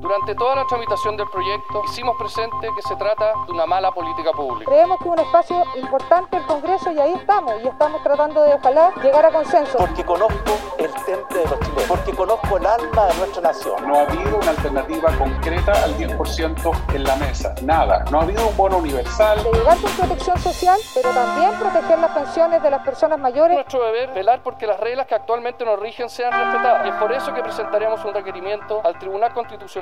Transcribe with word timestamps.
Durante 0.00 0.34
toda 0.34 0.56
la 0.56 0.66
tramitación 0.66 1.16
del 1.16 1.28
proyecto 1.28 1.82
hicimos 1.84 2.16
presente 2.18 2.68
que 2.74 2.82
se 2.82 2.96
trata 2.96 3.32
de 3.46 3.52
una 3.52 3.66
mala 3.66 3.90
política 3.92 4.32
pública. 4.32 4.70
Creemos 4.70 4.98
que 4.98 5.04
es 5.04 5.10
un 5.10 5.18
espacio 5.18 5.64
importante 5.76 6.36
el 6.36 6.46
Congreso 6.46 6.92
y 6.92 6.98
ahí 6.98 7.12
estamos, 7.14 7.54
y 7.62 7.68
estamos 7.68 8.02
tratando 8.02 8.42
de 8.42 8.54
ojalá 8.54 8.92
llegar 9.02 9.24
a 9.26 9.30
consenso. 9.30 9.78
Porque 9.78 10.04
conozco 10.04 10.52
el 10.78 10.90
temple 11.04 11.38
de 11.38 11.44
los 11.44 11.60
chilenos, 11.60 11.84
porque 11.88 12.12
conozco 12.12 12.56
el 12.56 12.66
alma 12.66 13.06
de 13.06 13.14
nuestra 13.14 13.42
nación. 13.42 13.86
No 13.86 13.96
ha 13.96 14.02
habido 14.02 14.36
una 14.38 14.50
alternativa 14.50 15.08
concreta 15.18 15.72
al 15.84 15.96
10% 15.96 16.94
en 16.94 17.04
la 17.04 17.16
mesa, 17.16 17.54
nada. 17.62 18.04
No 18.10 18.20
ha 18.20 18.22
habido 18.22 18.48
un 18.48 18.56
bono 18.56 18.78
universal. 18.78 19.42
De 19.42 19.52
llegar 19.52 19.78
con 19.80 19.90
protección 19.92 20.38
social, 20.38 20.78
pero 20.94 21.10
también 21.10 21.52
proteger 21.58 21.98
las 21.98 22.10
pensiones 22.10 22.62
de 22.62 22.70
las 22.70 22.82
personas 22.84 23.18
mayores. 23.18 23.54
Nuestro 23.54 23.84
deber 23.84 24.12
velar 24.12 24.42
porque 24.42 24.66
las 24.66 24.80
reglas 24.80 25.06
que 25.06 25.14
actualmente 25.14 25.64
nos 25.64 25.78
rigen 25.78 26.08
sean 26.08 26.32
respetadas. 26.32 26.86
Y 26.86 26.88
es 26.88 26.94
por 26.96 27.12
eso 27.12 27.32
que 27.34 27.42
presentaremos 27.42 28.04
un 28.04 28.14
requerimiento 28.14 28.80
al 28.84 28.98
Tribunal 28.98 29.32
Constitucional 29.32 29.81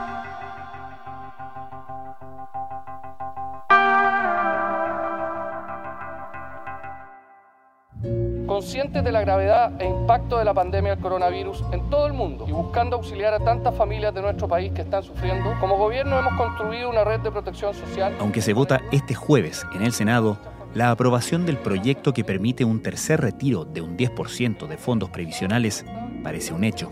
De 8.93 9.11
la 9.11 9.21
gravedad 9.21 9.71
e 9.79 9.85
impacto 9.85 10.37
de 10.37 10.45
la 10.45 10.53
pandemia 10.53 10.91
del 10.91 11.01
coronavirus 11.01 11.63
en 11.71 11.89
todo 11.89 12.05
el 12.07 12.13
mundo 12.13 12.45
y 12.47 12.51
buscando 12.51 12.97
auxiliar 12.97 13.33
a 13.33 13.39
tantas 13.39 13.73
familias 13.75 14.13
de 14.13 14.21
nuestro 14.21 14.47
país 14.47 14.73
que 14.73 14.81
están 14.81 15.01
sufriendo, 15.01 15.53
como 15.59 15.77
gobierno 15.77 16.19
hemos 16.19 16.33
construido 16.33 16.89
una 16.89 17.03
red 17.03 17.21
de 17.21 17.31
protección 17.31 17.73
social. 17.73 18.15
Aunque 18.19 18.41
se 18.41 18.53
vota 18.53 18.81
este 18.91 19.15
jueves 19.15 19.65
en 19.73 19.81
el 19.81 19.93
Senado, 19.93 20.37
la 20.75 20.91
aprobación 20.91 21.45
del 21.45 21.57
proyecto 21.57 22.13
que 22.13 22.23
permite 22.23 22.63
un 22.63 22.83
tercer 22.83 23.21
retiro 23.21 23.65
de 23.65 23.81
un 23.81 23.97
10% 23.97 24.67
de 24.67 24.77
fondos 24.77 25.09
previsionales 25.09 25.85
parece 26.21 26.53
un 26.53 26.63
hecho. 26.63 26.91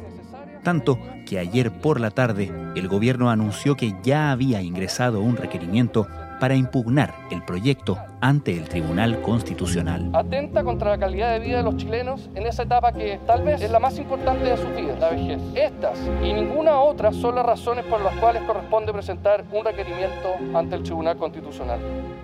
Tanto 0.63 0.97
que 1.27 1.37
ayer 1.37 1.71
por 1.79 1.99
la 1.99 2.11
tarde 2.11 2.51
el 2.75 2.87
gobierno 2.87 3.29
anunció 3.29 3.75
que 3.75 3.93
ya 4.03 4.31
había 4.31 4.61
ingresado 4.61 5.21
un 5.21 5.37
requerimiento 5.37 6.07
para 6.39 6.55
impugnar 6.55 7.13
el 7.31 7.43
proyecto 7.43 7.97
ante 8.21 8.57
el 8.57 8.67
Tribunal 8.67 9.21
Constitucional. 9.21 10.09
Atenta 10.13 10.63
contra 10.63 10.91
la 10.91 10.97
calidad 10.97 11.33
de 11.33 11.39
vida 11.39 11.57
de 11.57 11.63
los 11.63 11.77
chilenos 11.77 12.29
en 12.35 12.47
esa 12.47 12.63
etapa 12.63 12.91
que 12.91 13.19
tal 13.27 13.43
vez 13.43 13.61
es 13.61 13.71
la 13.71 13.79
más 13.79 13.97
importante 13.99 14.45
de 14.45 14.57
sus 14.57 14.75
vidas, 14.75 14.99
la 14.99 15.09
vejez. 15.09 15.41
Estas 15.55 15.99
y 16.23 16.33
ninguna 16.33 16.79
otra 16.79 17.11
son 17.11 17.35
las 17.35 17.45
razones 17.45 17.85
por 17.85 18.01
las 18.01 18.15
cuales 18.15 18.41
corresponde 18.43 18.93
presentar 18.93 19.43
un 19.51 19.65
requerimiento 19.65 20.29
ante 20.53 20.75
el 20.75 20.83
Tribunal 20.83 21.17
Constitucional. 21.17 21.79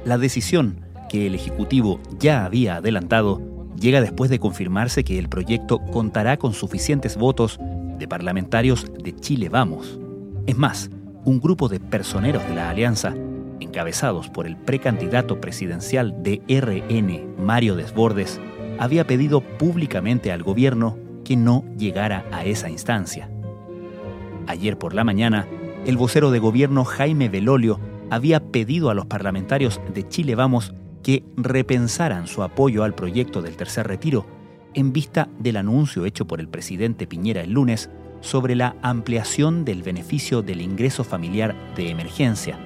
La 0.05 0.17
decisión 0.17 0.79
que 1.09 1.27
el 1.27 1.35
Ejecutivo 1.35 1.99
ya 2.19 2.45
había 2.45 2.77
adelantado 2.77 3.41
llega 3.79 4.01
después 4.01 4.29
de 4.29 4.39
confirmarse 4.39 5.03
que 5.03 5.19
el 5.19 5.29
proyecto 5.29 5.79
contará 5.79 6.37
con 6.37 6.53
suficientes 6.53 7.17
votos 7.17 7.59
de 7.97 8.07
parlamentarios 8.07 8.85
de 9.01 9.15
Chile 9.15 9.49
Vamos. 9.49 9.99
Es 10.47 10.57
más, 10.57 10.89
un 11.25 11.39
grupo 11.39 11.67
de 11.67 11.79
personeros 11.79 12.47
de 12.47 12.55
la 12.55 12.69
alianza 12.69 13.15
encabezados 13.59 14.29
por 14.29 14.47
el 14.47 14.57
precandidato 14.57 15.39
presidencial 15.41 16.21
de 16.23 16.41
RN, 16.47 17.43
Mario 17.43 17.75
Desbordes, 17.75 18.39
había 18.79 19.07
pedido 19.07 19.41
públicamente 19.41 20.31
al 20.31 20.43
gobierno 20.43 20.97
que 21.23 21.35
no 21.35 21.65
llegara 21.77 22.25
a 22.31 22.45
esa 22.45 22.69
instancia. 22.69 23.29
Ayer 24.47 24.77
por 24.77 24.93
la 24.93 25.03
mañana, 25.03 25.47
el 25.85 25.97
vocero 25.97 26.31
de 26.31 26.39
gobierno 26.39 26.85
Jaime 26.85 27.29
Belolio 27.29 27.79
había 28.09 28.39
pedido 28.39 28.89
a 28.89 28.93
los 28.93 29.05
parlamentarios 29.05 29.81
de 29.93 30.07
Chile 30.07 30.35
Vamos 30.35 30.73
que 31.03 31.23
repensaran 31.37 32.27
su 32.27 32.43
apoyo 32.43 32.83
al 32.83 32.95
proyecto 32.95 33.41
del 33.41 33.55
tercer 33.55 33.87
retiro 33.87 34.25
en 34.73 34.91
vista 34.91 35.29
del 35.39 35.57
anuncio 35.57 36.05
hecho 36.05 36.25
por 36.25 36.39
el 36.39 36.47
presidente 36.47 37.07
Piñera 37.07 37.41
el 37.41 37.51
lunes 37.51 37.89
sobre 38.21 38.55
la 38.55 38.75
ampliación 38.81 39.65
del 39.65 39.83
beneficio 39.83 40.41
del 40.41 40.61
ingreso 40.61 41.03
familiar 41.03 41.55
de 41.75 41.89
emergencia 41.89 42.59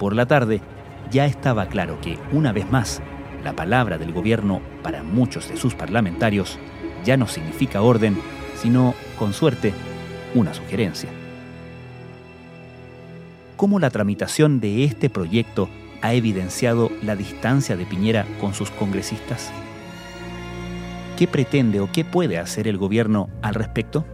Por 0.00 0.16
la 0.16 0.24
tarde, 0.24 0.62
ya 1.10 1.26
estaba 1.26 1.66
claro 1.66 2.00
que, 2.00 2.18
una 2.32 2.52
vez 2.52 2.70
más, 2.70 3.02
la 3.44 3.52
palabra 3.52 3.98
del 3.98 4.14
gobierno 4.14 4.62
para 4.82 5.02
muchos 5.02 5.50
de 5.50 5.58
sus 5.58 5.74
parlamentarios 5.74 6.58
ya 7.04 7.18
no 7.18 7.26
significa 7.26 7.82
orden, 7.82 8.16
sino, 8.56 8.94
con 9.18 9.34
suerte, 9.34 9.74
una 10.34 10.54
sugerencia. 10.54 11.10
¿Cómo 13.58 13.78
la 13.78 13.90
tramitación 13.90 14.58
de 14.58 14.84
este 14.84 15.10
proyecto 15.10 15.68
ha 16.00 16.14
evidenciado 16.14 16.90
la 17.02 17.14
distancia 17.14 17.76
de 17.76 17.84
Piñera 17.84 18.24
con 18.40 18.54
sus 18.54 18.70
congresistas? 18.70 19.52
¿Qué 21.18 21.28
pretende 21.28 21.78
o 21.80 21.92
qué 21.92 22.06
puede 22.06 22.38
hacer 22.38 22.68
el 22.68 22.78
gobierno 22.78 23.28
al 23.42 23.52
respecto? 23.52 24.06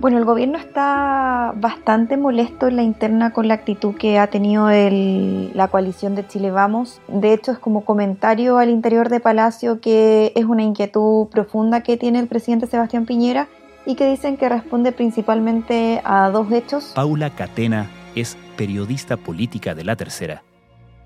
Bueno, 0.00 0.16
el 0.16 0.24
gobierno 0.24 0.56
está 0.56 1.52
bastante 1.56 2.16
molesto 2.16 2.68
en 2.68 2.76
la 2.76 2.82
interna 2.82 3.34
con 3.34 3.48
la 3.48 3.54
actitud 3.54 3.94
que 3.94 4.18
ha 4.18 4.28
tenido 4.28 4.70
la 4.70 5.68
coalición 5.68 6.14
de 6.14 6.26
Chile 6.26 6.50
Vamos. 6.50 7.02
De 7.06 7.34
hecho, 7.34 7.52
es 7.52 7.58
como 7.58 7.84
comentario 7.84 8.56
al 8.56 8.70
interior 8.70 9.10
de 9.10 9.20
Palacio 9.20 9.82
que 9.82 10.32
es 10.34 10.46
una 10.46 10.62
inquietud 10.62 11.26
profunda 11.26 11.82
que 11.82 11.98
tiene 11.98 12.18
el 12.18 12.28
presidente 12.28 12.66
Sebastián 12.66 13.04
Piñera 13.04 13.48
y 13.84 13.94
que 13.94 14.08
dicen 14.08 14.38
que 14.38 14.48
responde 14.48 14.92
principalmente 14.92 16.00
a 16.02 16.30
dos 16.30 16.50
hechos. 16.50 16.92
Paula 16.94 17.28
Catena 17.28 17.90
es 18.14 18.38
periodista 18.56 19.18
política 19.18 19.74
de 19.74 19.84
La 19.84 19.96
Tercera. 19.96 20.42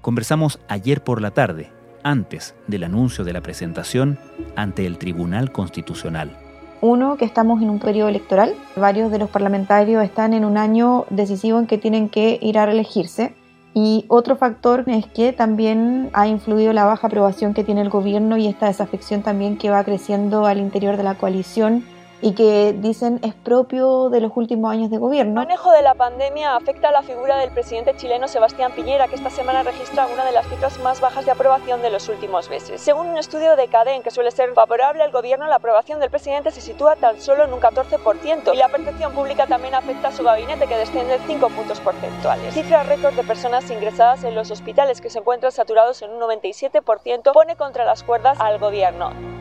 Conversamos 0.03 0.61
ayer 0.69 1.03
por 1.03 1.21
la 1.21 1.33
tarde, 1.33 1.73
antes 2.05 2.55
del 2.69 2.85
anuncio 2.85 3.25
de 3.25 3.33
la 3.33 3.41
presentación 3.41 4.21
ante 4.55 4.87
el 4.87 4.99
Tribunal 4.99 5.51
Constitucional. 5.51 6.44
Uno, 6.87 7.17
que 7.17 7.25
estamos 7.25 7.63
en 7.63 7.71
un 7.71 7.79
periodo 7.79 8.11
electoral. 8.11 8.55
Varios 8.77 9.11
de 9.11 9.19
los 9.19 9.31
parlamentarios 9.31 10.05
están 10.05 10.35
en 10.35 10.45
un 10.45 10.59
año 10.59 11.07
decisivo 11.09 11.59
en 11.59 11.67
que 11.67 11.79
tienen 11.79 12.11
que 12.11 12.39
ir 12.43 12.59
a 12.59 12.67
reelegirse. 12.67 13.35
Y 13.73 14.05
otro 14.09 14.37
factor 14.37 14.85
es 14.87 15.07
que 15.07 15.33
también 15.33 16.11
ha 16.13 16.29
influido 16.29 16.75
la 16.75 16.85
baja 16.85 17.07
aprobación 17.07 17.55
que 17.55 17.65
tiene 17.65 17.81
el 17.81 17.89
gobierno 17.89 18.37
y 18.37 18.49
esta 18.49 18.67
desafección 18.67 19.23
también 19.23 19.57
que 19.57 19.71
va 19.71 19.83
creciendo 19.83 20.45
al 20.45 20.59
interior 20.59 20.99
de 20.99 21.05
la 21.05 21.15
coalición 21.15 21.87
y 22.25 22.33
que 22.33 22.73
dicen 22.73 23.21
es 23.23 23.35
propio 23.35 24.09
de 24.09 24.23
los 24.23 24.33
últimos 24.35 24.73
años 24.73 24.91
de 24.91 24.97
gobierno. 24.97 25.43
El 25.43 25.47
manejo 25.47 25.71
de 25.73 25.83
la 25.83 25.93
pandemia 25.93 26.57
afecta 26.57 26.89
a 26.89 26.93
la 26.93 27.03
figura 27.03 27.37
del 27.37 27.51
presidente 27.51 27.95
chileno 27.97 28.29
Sebastián 28.29 28.73
Piñera, 28.73 29.09
que 29.09 29.17
esta 29.17 29.29
semana 29.29 29.63
registra 29.63 30.07
una 30.07 30.25
de 30.25 30.33
las 30.33 30.49
cifras 30.49 30.79
más 30.81 31.03
bajas 31.03 31.27
de 31.27 31.33
aprobación 31.33 31.83
de 31.83 31.91
los 31.91 32.09
últimos 32.09 32.49
meses. 32.49 32.81
Según 32.81 33.09
un 33.09 33.19
estudio 33.19 33.57
de 33.57 33.69
CADEN, 33.69 34.03
que 34.03 34.11
suele 34.11 34.31
ser 34.31 34.55
favorable 34.55 35.03
al 35.03 35.13
gobierno, 35.13 35.47
la 35.49 35.57
aprobación 35.57 36.01
del 36.01 36.09
presidente 36.09 36.51
se 36.51 36.63
sitúa 36.63 36.97
tan 36.97 37.21
solo 37.21 37.45
en 37.45 37.53
un 37.53 37.61
14% 37.61 38.55
y 38.55 38.57
la 38.57 38.69
percepción 38.69 39.13
pública 39.13 39.47
también 39.47 39.75
afecta 39.75 40.09
a 40.09 40.13
su 40.13 40.25
gabinete, 40.25 40.67
que 40.67 40.79
desciende 40.79 41.21
5 41.27 41.51
puntos 41.51 41.79
porcentuales. 41.81 42.55
Cifra 42.55 42.85
récord 42.85 43.13
de 43.13 43.25
personas 43.25 43.71
ingresadas 43.71 44.25
en 44.25 44.35
los 44.35 44.51
hospitales, 44.51 45.03
que 45.03 45.11
se 45.11 45.19
encuentran 45.19 45.53
saturados 45.53 46.01
en 46.01 46.11
un 46.11 46.21
97%, 46.21 47.33
pone 47.35 47.57
contra 47.57 47.85
las 47.85 48.03
cuerdas 48.03 48.41
al 48.41 48.59
gobierno. 48.59 49.34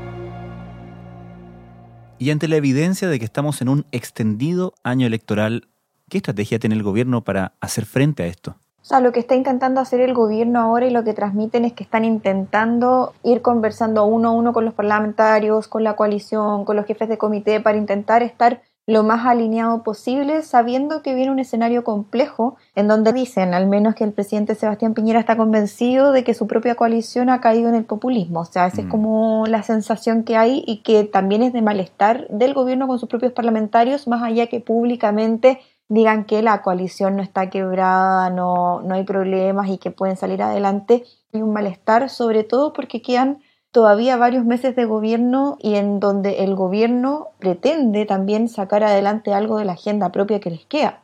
Y 2.19 2.31
ante 2.31 2.47
la 2.47 2.55
evidencia 2.55 3.09
de 3.09 3.19
que 3.19 3.25
estamos 3.25 3.61
en 3.61 3.69
un 3.69 3.85
extendido 3.91 4.73
año 4.83 5.07
electoral, 5.07 5.67
¿qué 6.09 6.17
estrategia 6.17 6.59
tiene 6.59 6.75
el 6.75 6.83
gobierno 6.83 7.23
para 7.23 7.53
hacer 7.59 7.85
frente 7.85 8.23
a 8.23 8.27
esto? 8.27 8.55
O 8.81 8.85
sea, 8.85 8.99
lo 8.99 9.13
que 9.13 9.21
está 9.21 9.35
intentando 9.35 9.79
hacer 9.79 10.01
el 10.01 10.13
gobierno 10.13 10.59
ahora 10.59 10.85
y 10.85 10.89
lo 10.89 11.05
que 11.05 11.13
transmiten 11.13 11.63
es 11.63 11.71
que 11.71 11.83
están 11.83 12.03
intentando 12.03 13.13
ir 13.23 13.41
conversando 13.41 14.03
uno 14.03 14.29
a 14.29 14.31
uno 14.33 14.51
con 14.51 14.65
los 14.65 14.73
parlamentarios, 14.73 15.69
con 15.69 15.85
la 15.85 15.95
coalición, 15.95 16.65
con 16.65 16.75
los 16.75 16.85
jefes 16.85 17.07
de 17.07 17.17
comité 17.17 17.61
para 17.61 17.77
intentar 17.77 18.23
estar 18.23 18.61
lo 18.85 19.03
más 19.03 19.25
alineado 19.25 19.81
posible, 19.81 20.41
sabiendo 20.41 21.01
que 21.01 21.15
viene 21.15 21.31
un 21.31 21.39
escenario 21.39 21.85
complejo 21.85 22.57
en 22.75 22.89
donde 22.89 23.13
dicen, 23.13 23.53
al 23.53 23.67
menos 23.67 23.95
que 23.95 24.03
el 24.03 24.11
presidente 24.11 24.55
Sebastián 24.55 24.93
Piñera 24.93 25.21
está 25.21 25.37
convencido 25.37 26.11
de 26.11 26.25
que 26.25 26.33
su 26.33 26.47
propia 26.47 26.75
coalición 26.75 27.29
ha 27.29 27.39
caído 27.39 27.69
en 27.69 27.75
el 27.75 27.85
populismo. 27.85 28.41
O 28.41 28.45
sea, 28.45 28.67
esa 28.67 28.81
es 28.81 28.87
mm. 28.87 28.89
como 28.89 29.45
la 29.47 29.63
sensación 29.63 30.23
que 30.23 30.35
hay 30.35 30.63
y 30.67 30.81
que 30.81 31.05
también 31.05 31.43
es 31.43 31.53
de 31.53 31.61
malestar 31.61 32.27
del 32.27 32.53
gobierno 32.53 32.87
con 32.87 32.99
sus 32.99 33.07
propios 33.07 33.31
parlamentarios, 33.31 34.07
más 34.07 34.21
allá 34.21 34.47
que 34.47 34.59
públicamente 34.59 35.61
digan 35.87 36.25
que 36.25 36.41
la 36.41 36.61
coalición 36.61 37.15
no 37.15 37.23
está 37.23 37.49
quebrada, 37.49 38.29
no, 38.29 38.81
no 38.81 38.95
hay 38.95 39.03
problemas 39.03 39.69
y 39.69 39.77
que 39.77 39.91
pueden 39.91 40.17
salir 40.17 40.41
adelante. 40.41 41.03
Hay 41.33 41.41
un 41.41 41.53
malestar, 41.53 42.09
sobre 42.09 42.43
todo 42.43 42.73
porque 42.73 43.01
quedan 43.01 43.39
todavía 43.73 44.17
varios 44.17 44.45
meses 44.45 44.75
de 44.75 44.85
gobierno 44.85 45.57
y 45.59 45.75
en 45.75 45.99
donde 45.99 46.43
el 46.43 46.55
gobierno 46.55 47.29
pretende 47.39 48.05
también 48.05 48.47
sacar 48.47 48.83
adelante 48.83 49.33
algo 49.33 49.57
de 49.57 49.65
la 49.65 49.73
agenda 49.73 50.11
propia 50.11 50.39
que 50.39 50.51
les 50.51 50.65
queda. 50.65 50.99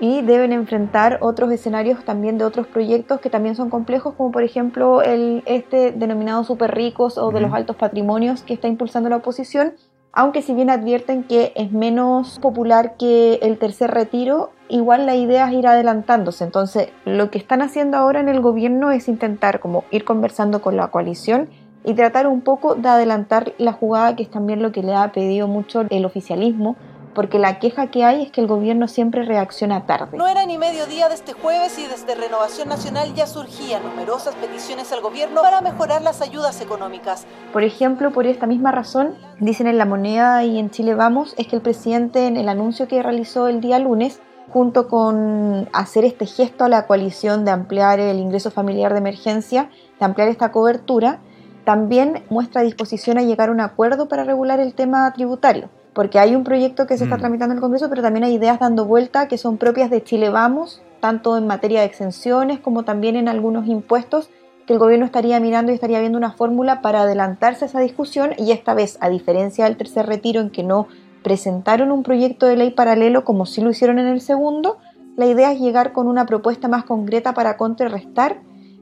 y 0.00 0.22
deben 0.22 0.52
enfrentar 0.52 1.18
otros 1.22 1.50
escenarios 1.50 2.04
también 2.04 2.38
de 2.38 2.44
otros 2.44 2.68
proyectos 2.68 3.20
que 3.20 3.30
también 3.30 3.56
son 3.56 3.68
complejos, 3.68 4.14
como 4.14 4.30
por 4.30 4.44
ejemplo 4.44 5.02
el 5.02 5.42
este 5.44 5.90
denominado 5.90 6.44
super 6.44 6.72
ricos 6.72 7.18
o 7.18 7.32
de 7.32 7.40
los 7.40 7.52
altos 7.52 7.74
patrimonios 7.74 8.42
que 8.42 8.54
está 8.54 8.68
impulsando 8.68 9.08
la 9.08 9.16
oposición, 9.16 9.74
aunque 10.12 10.42
si 10.42 10.54
bien 10.54 10.70
advierten 10.70 11.24
que 11.24 11.52
es 11.54 11.72
menos 11.72 12.38
popular 12.40 12.96
que 12.98 13.34
el 13.42 13.58
tercer 13.58 13.90
retiro, 13.90 14.50
igual 14.68 15.06
la 15.06 15.16
idea 15.16 15.48
es 15.48 15.54
ir 15.54 15.66
adelantándose. 15.66 16.44
Entonces, 16.44 16.88
lo 17.04 17.30
que 17.30 17.38
están 17.38 17.62
haciendo 17.62 17.96
ahora 17.96 18.20
en 18.20 18.28
el 18.28 18.40
gobierno 18.40 18.90
es 18.90 19.08
intentar 19.08 19.60
como 19.60 19.84
ir 19.90 20.04
conversando 20.04 20.60
con 20.60 20.76
la 20.76 20.88
coalición 20.88 21.48
y 21.84 21.94
tratar 21.94 22.26
un 22.26 22.40
poco 22.40 22.74
de 22.74 22.88
adelantar 22.88 23.52
la 23.58 23.72
jugada, 23.72 24.16
que 24.16 24.22
es 24.22 24.30
también 24.30 24.62
lo 24.62 24.72
que 24.72 24.82
le 24.82 24.94
ha 24.94 25.12
pedido 25.12 25.48
mucho 25.48 25.84
el 25.88 26.04
oficialismo, 26.04 26.76
porque 27.18 27.40
la 27.40 27.58
queja 27.58 27.88
que 27.88 28.04
hay 28.04 28.22
es 28.22 28.30
que 28.30 28.40
el 28.40 28.46
gobierno 28.46 28.86
siempre 28.86 29.24
reacciona 29.24 29.86
tarde. 29.86 30.16
No 30.16 30.28
era 30.28 30.46
ni 30.46 30.56
mediodía 30.56 31.08
de 31.08 31.16
este 31.16 31.32
jueves 31.32 31.76
y 31.76 31.84
desde 31.84 32.14
Renovación 32.14 32.68
Nacional 32.68 33.12
ya 33.12 33.26
surgían 33.26 33.82
numerosas 33.82 34.36
peticiones 34.36 34.92
al 34.92 35.00
gobierno 35.00 35.42
para 35.42 35.60
mejorar 35.60 36.00
las 36.02 36.22
ayudas 36.22 36.60
económicas. 36.60 37.26
Por 37.52 37.64
ejemplo, 37.64 38.12
por 38.12 38.28
esta 38.28 38.46
misma 38.46 38.70
razón, 38.70 39.16
dicen 39.40 39.66
en 39.66 39.78
La 39.78 39.84
Moneda 39.84 40.44
y 40.44 40.60
en 40.60 40.70
Chile 40.70 40.94
Vamos, 40.94 41.34
es 41.38 41.48
que 41.48 41.56
el 41.56 41.62
presidente 41.62 42.28
en 42.28 42.36
el 42.36 42.48
anuncio 42.48 42.86
que 42.86 43.02
realizó 43.02 43.48
el 43.48 43.60
día 43.60 43.80
lunes 43.80 44.20
junto 44.52 44.86
con 44.86 45.68
hacer 45.72 46.04
este 46.04 46.24
gesto 46.24 46.66
a 46.66 46.68
la 46.68 46.86
coalición 46.86 47.44
de 47.44 47.50
ampliar 47.50 47.98
el 47.98 48.20
ingreso 48.20 48.52
familiar 48.52 48.92
de 48.92 48.98
emergencia, 48.98 49.70
de 49.98 50.06
ampliar 50.06 50.28
esta 50.28 50.52
cobertura, 50.52 51.18
también 51.64 52.22
muestra 52.30 52.62
disposición 52.62 53.18
a 53.18 53.22
llegar 53.22 53.48
a 53.48 53.52
un 53.52 53.60
acuerdo 53.60 54.06
para 54.06 54.22
regular 54.22 54.60
el 54.60 54.72
tema 54.72 55.12
tributario 55.12 55.68
porque 55.98 56.20
hay 56.20 56.36
un 56.36 56.44
proyecto 56.44 56.86
que 56.86 56.96
se 56.96 57.02
está 57.02 57.16
mm. 57.16 57.18
tramitando 57.18 57.52
en 57.54 57.56
el 57.56 57.60
Congreso, 57.60 57.88
pero 57.88 58.02
también 58.02 58.22
hay 58.22 58.32
ideas 58.32 58.60
dando 58.60 58.84
vuelta 58.84 59.26
que 59.26 59.36
son 59.36 59.56
propias 59.56 59.90
de 59.90 60.04
Chile 60.04 60.30
Vamos, 60.30 60.80
tanto 61.00 61.36
en 61.36 61.48
materia 61.48 61.80
de 61.80 61.86
exenciones 61.86 62.60
como 62.60 62.84
también 62.84 63.16
en 63.16 63.26
algunos 63.26 63.66
impuestos 63.66 64.30
que 64.64 64.74
el 64.74 64.78
gobierno 64.78 65.04
estaría 65.04 65.40
mirando 65.40 65.72
y 65.72 65.74
estaría 65.74 65.98
viendo 65.98 66.16
una 66.16 66.30
fórmula 66.30 66.82
para 66.82 67.00
adelantarse 67.00 67.64
a 67.64 67.66
esa 67.66 67.80
discusión 67.80 68.30
y 68.38 68.52
esta 68.52 68.74
vez, 68.74 68.96
a 69.00 69.08
diferencia 69.08 69.64
del 69.64 69.76
tercer 69.76 70.06
retiro 70.06 70.40
en 70.40 70.50
que 70.50 70.62
no 70.62 70.86
presentaron 71.24 71.90
un 71.90 72.04
proyecto 72.04 72.46
de 72.46 72.54
ley 72.54 72.70
paralelo 72.70 73.24
como 73.24 73.44
sí 73.44 73.60
lo 73.60 73.70
hicieron 73.70 73.98
en 73.98 74.06
el 74.06 74.20
segundo, 74.20 74.78
la 75.16 75.26
idea 75.26 75.50
es 75.50 75.58
llegar 75.58 75.92
con 75.92 76.06
una 76.06 76.26
propuesta 76.26 76.68
más 76.68 76.84
concreta 76.84 77.34
para 77.34 77.56
contrarrestar 77.56 78.38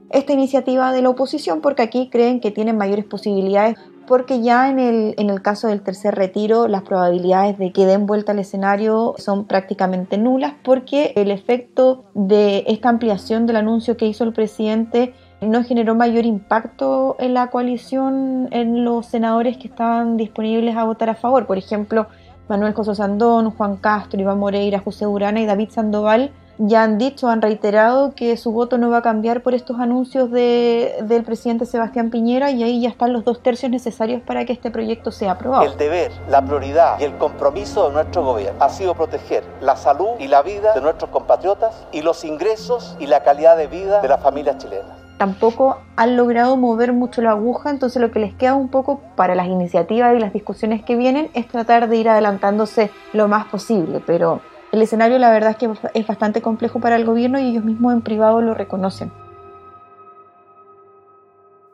esta 0.09 0.33
iniciativa 0.33 0.91
de 0.91 1.01
la 1.01 1.09
oposición 1.09 1.61
porque 1.61 1.81
aquí 1.81 2.09
creen 2.09 2.39
que 2.39 2.51
tienen 2.51 2.77
mayores 2.77 3.05
posibilidades 3.05 3.77
porque 4.07 4.41
ya 4.41 4.69
en 4.69 4.79
el, 4.79 5.15
en 5.17 5.29
el 5.29 5.41
caso 5.41 5.67
del 5.67 5.81
tercer 5.81 6.15
retiro 6.15 6.67
las 6.67 6.83
probabilidades 6.83 7.57
de 7.57 7.73
que 7.73 7.85
den 7.85 8.05
vuelta 8.05 8.31
al 8.31 8.39
escenario 8.39 9.15
son 9.17 9.45
prácticamente 9.45 10.17
nulas 10.17 10.53
porque 10.63 11.13
el 11.15 11.29
efecto 11.29 12.05
de 12.13 12.63
esta 12.67 12.89
ampliación 12.89 13.45
del 13.45 13.57
anuncio 13.57 13.97
que 13.97 14.07
hizo 14.07 14.23
el 14.23 14.33
presidente 14.33 15.13
no 15.41 15.63
generó 15.63 15.93
mayor 15.93 16.25
impacto 16.25 17.15
en 17.19 17.33
la 17.33 17.49
coalición 17.49 18.47
en 18.51 18.85
los 18.85 19.05
senadores 19.05 19.57
que 19.57 19.67
estaban 19.67 20.17
disponibles 20.17 20.75
a 20.75 20.83
votar 20.83 21.09
a 21.09 21.15
favor. 21.15 21.45
Por 21.45 21.59
ejemplo, 21.59 22.07
Manuel 22.49 22.73
José 22.73 22.95
Sandón, 22.95 23.51
Juan 23.51 23.77
Castro, 23.77 24.19
Iván 24.19 24.39
Moreira, 24.39 24.79
José 24.79 25.05
Urana 25.05 25.39
y 25.41 25.45
David 25.45 25.69
Sandoval 25.69 26.31
ya 26.57 26.83
han 26.83 26.97
dicho, 26.97 27.27
han 27.27 27.41
reiterado 27.41 28.13
que 28.15 28.35
su 28.37 28.51
voto 28.51 28.77
no 28.77 28.89
va 28.89 28.97
a 28.97 29.01
cambiar 29.01 29.41
por 29.43 29.53
estos 29.53 29.79
anuncios 29.79 30.31
de, 30.31 30.95
del 31.03 31.23
presidente 31.23 31.65
Sebastián 31.65 32.09
Piñera 32.09 32.51
y 32.51 32.63
ahí 32.63 32.81
ya 32.81 32.89
están 32.89 33.13
los 33.13 33.23
dos 33.23 33.41
tercios 33.41 33.71
necesarios 33.71 34.21
para 34.21 34.45
que 34.45 34.53
este 34.53 34.71
proyecto 34.71 35.11
sea 35.11 35.33
aprobado. 35.33 35.63
El 35.63 35.77
deber, 35.77 36.11
la 36.29 36.41
prioridad 36.41 36.99
y 36.99 37.03
el 37.03 37.17
compromiso 37.17 37.87
de 37.87 37.93
nuestro 37.93 38.23
gobierno 38.23 38.63
ha 38.63 38.69
sido 38.69 38.95
proteger 38.95 39.43
la 39.61 39.75
salud 39.75 40.09
y 40.19 40.27
la 40.27 40.41
vida 40.41 40.73
de 40.73 40.81
nuestros 40.81 41.09
compatriotas 41.11 41.85
y 41.91 42.01
los 42.01 42.23
ingresos 42.23 42.95
y 42.99 43.07
la 43.07 43.23
calidad 43.23 43.57
de 43.57 43.67
vida 43.67 44.01
de 44.01 44.07
las 44.07 44.21
familias 44.21 44.57
chilenas 44.57 44.97
tampoco 45.17 45.79
han 45.95 46.15
logrado 46.15 46.57
mover 46.57 46.93
mucho 46.93 47.21
la 47.21 47.31
aguja, 47.31 47.71
entonces 47.71 48.01
lo 48.01 48.11
que 48.11 48.19
les 48.19 48.35
queda 48.35 48.53
un 48.53 48.69
poco 48.69 49.01
para 49.15 49.33
las 49.33 49.47
iniciativas 49.47 50.15
y 50.15 50.19
las 50.19 50.31
discusiones 50.31 50.83
que 50.83 50.95
vienen 50.95 51.29
es 51.33 51.47
tratar 51.47 51.89
de 51.89 51.97
ir 51.97 52.07
adelantándose 52.07 52.91
lo 53.13 53.27
más 53.27 53.45
posible, 53.45 54.01
pero 54.05 54.41
el 54.77 54.83
escenario 54.83 55.17
la 55.17 55.31
verdad 55.31 55.51
es 55.51 55.57
que 55.57 55.69
es 55.93 56.07
bastante 56.07 56.41
complejo 56.41 56.79
para 56.79 56.95
el 56.95 57.05
gobierno 57.05 57.39
y 57.39 57.47
ellos 57.47 57.65
mismos 57.65 57.93
en 57.93 58.01
privado 58.01 58.41
lo 58.41 58.53
reconocen. 58.53 59.11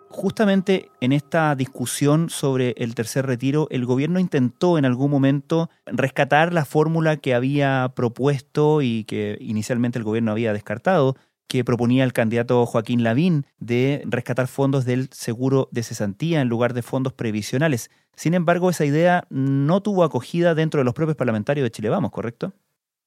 Justamente 0.10 0.90
en 1.02 1.12
esta 1.12 1.54
discusión 1.56 2.30
sobre 2.30 2.76
el 2.78 2.96
tercer 2.96 3.26
retiro, 3.26 3.68
el 3.72 3.86
gobierno 3.86 4.20
intentó 4.20 4.78
en 4.78 4.86
algún 4.86 5.12
momento 5.12 5.70
rescatar 5.86 6.54
la 6.54 6.66
fórmula 6.66 7.18
que 7.18 7.34
había 7.34 7.92
propuesto 7.96 8.82
y 8.82 9.04
que 9.04 9.38
inicialmente 9.42 9.98
el 9.98 10.06
gobierno 10.06 10.32
había 10.32 10.54
descartado, 10.54 11.16
que 11.48 11.66
proponía 11.66 12.04
el 12.04 12.14
candidato 12.14 12.66
Joaquín 12.66 13.04
Lavín 13.04 13.46
de 13.58 14.04
rescatar 14.06 14.48
fondos 14.48 14.86
del 14.86 15.10
seguro 15.12 15.68
de 15.72 15.84
cesantía 15.84 16.42
en 16.42 16.48
lugar 16.48 16.74
de 16.74 16.84
fondos 16.84 17.12
previsionales. 17.14 17.90
Sin 18.16 18.34
embargo, 18.34 18.70
esa 18.70 18.86
idea 18.86 19.26
no 19.30 19.82
tuvo 19.82 20.04
acogida 20.04 20.56
dentro 20.56 20.80
de 20.80 20.86
los 20.86 20.94
propios 20.94 21.18
parlamentarios 21.18 21.66
de 21.66 21.72
Chile 21.72 21.90
Vamos, 21.90 22.12
¿correcto? 22.12 22.54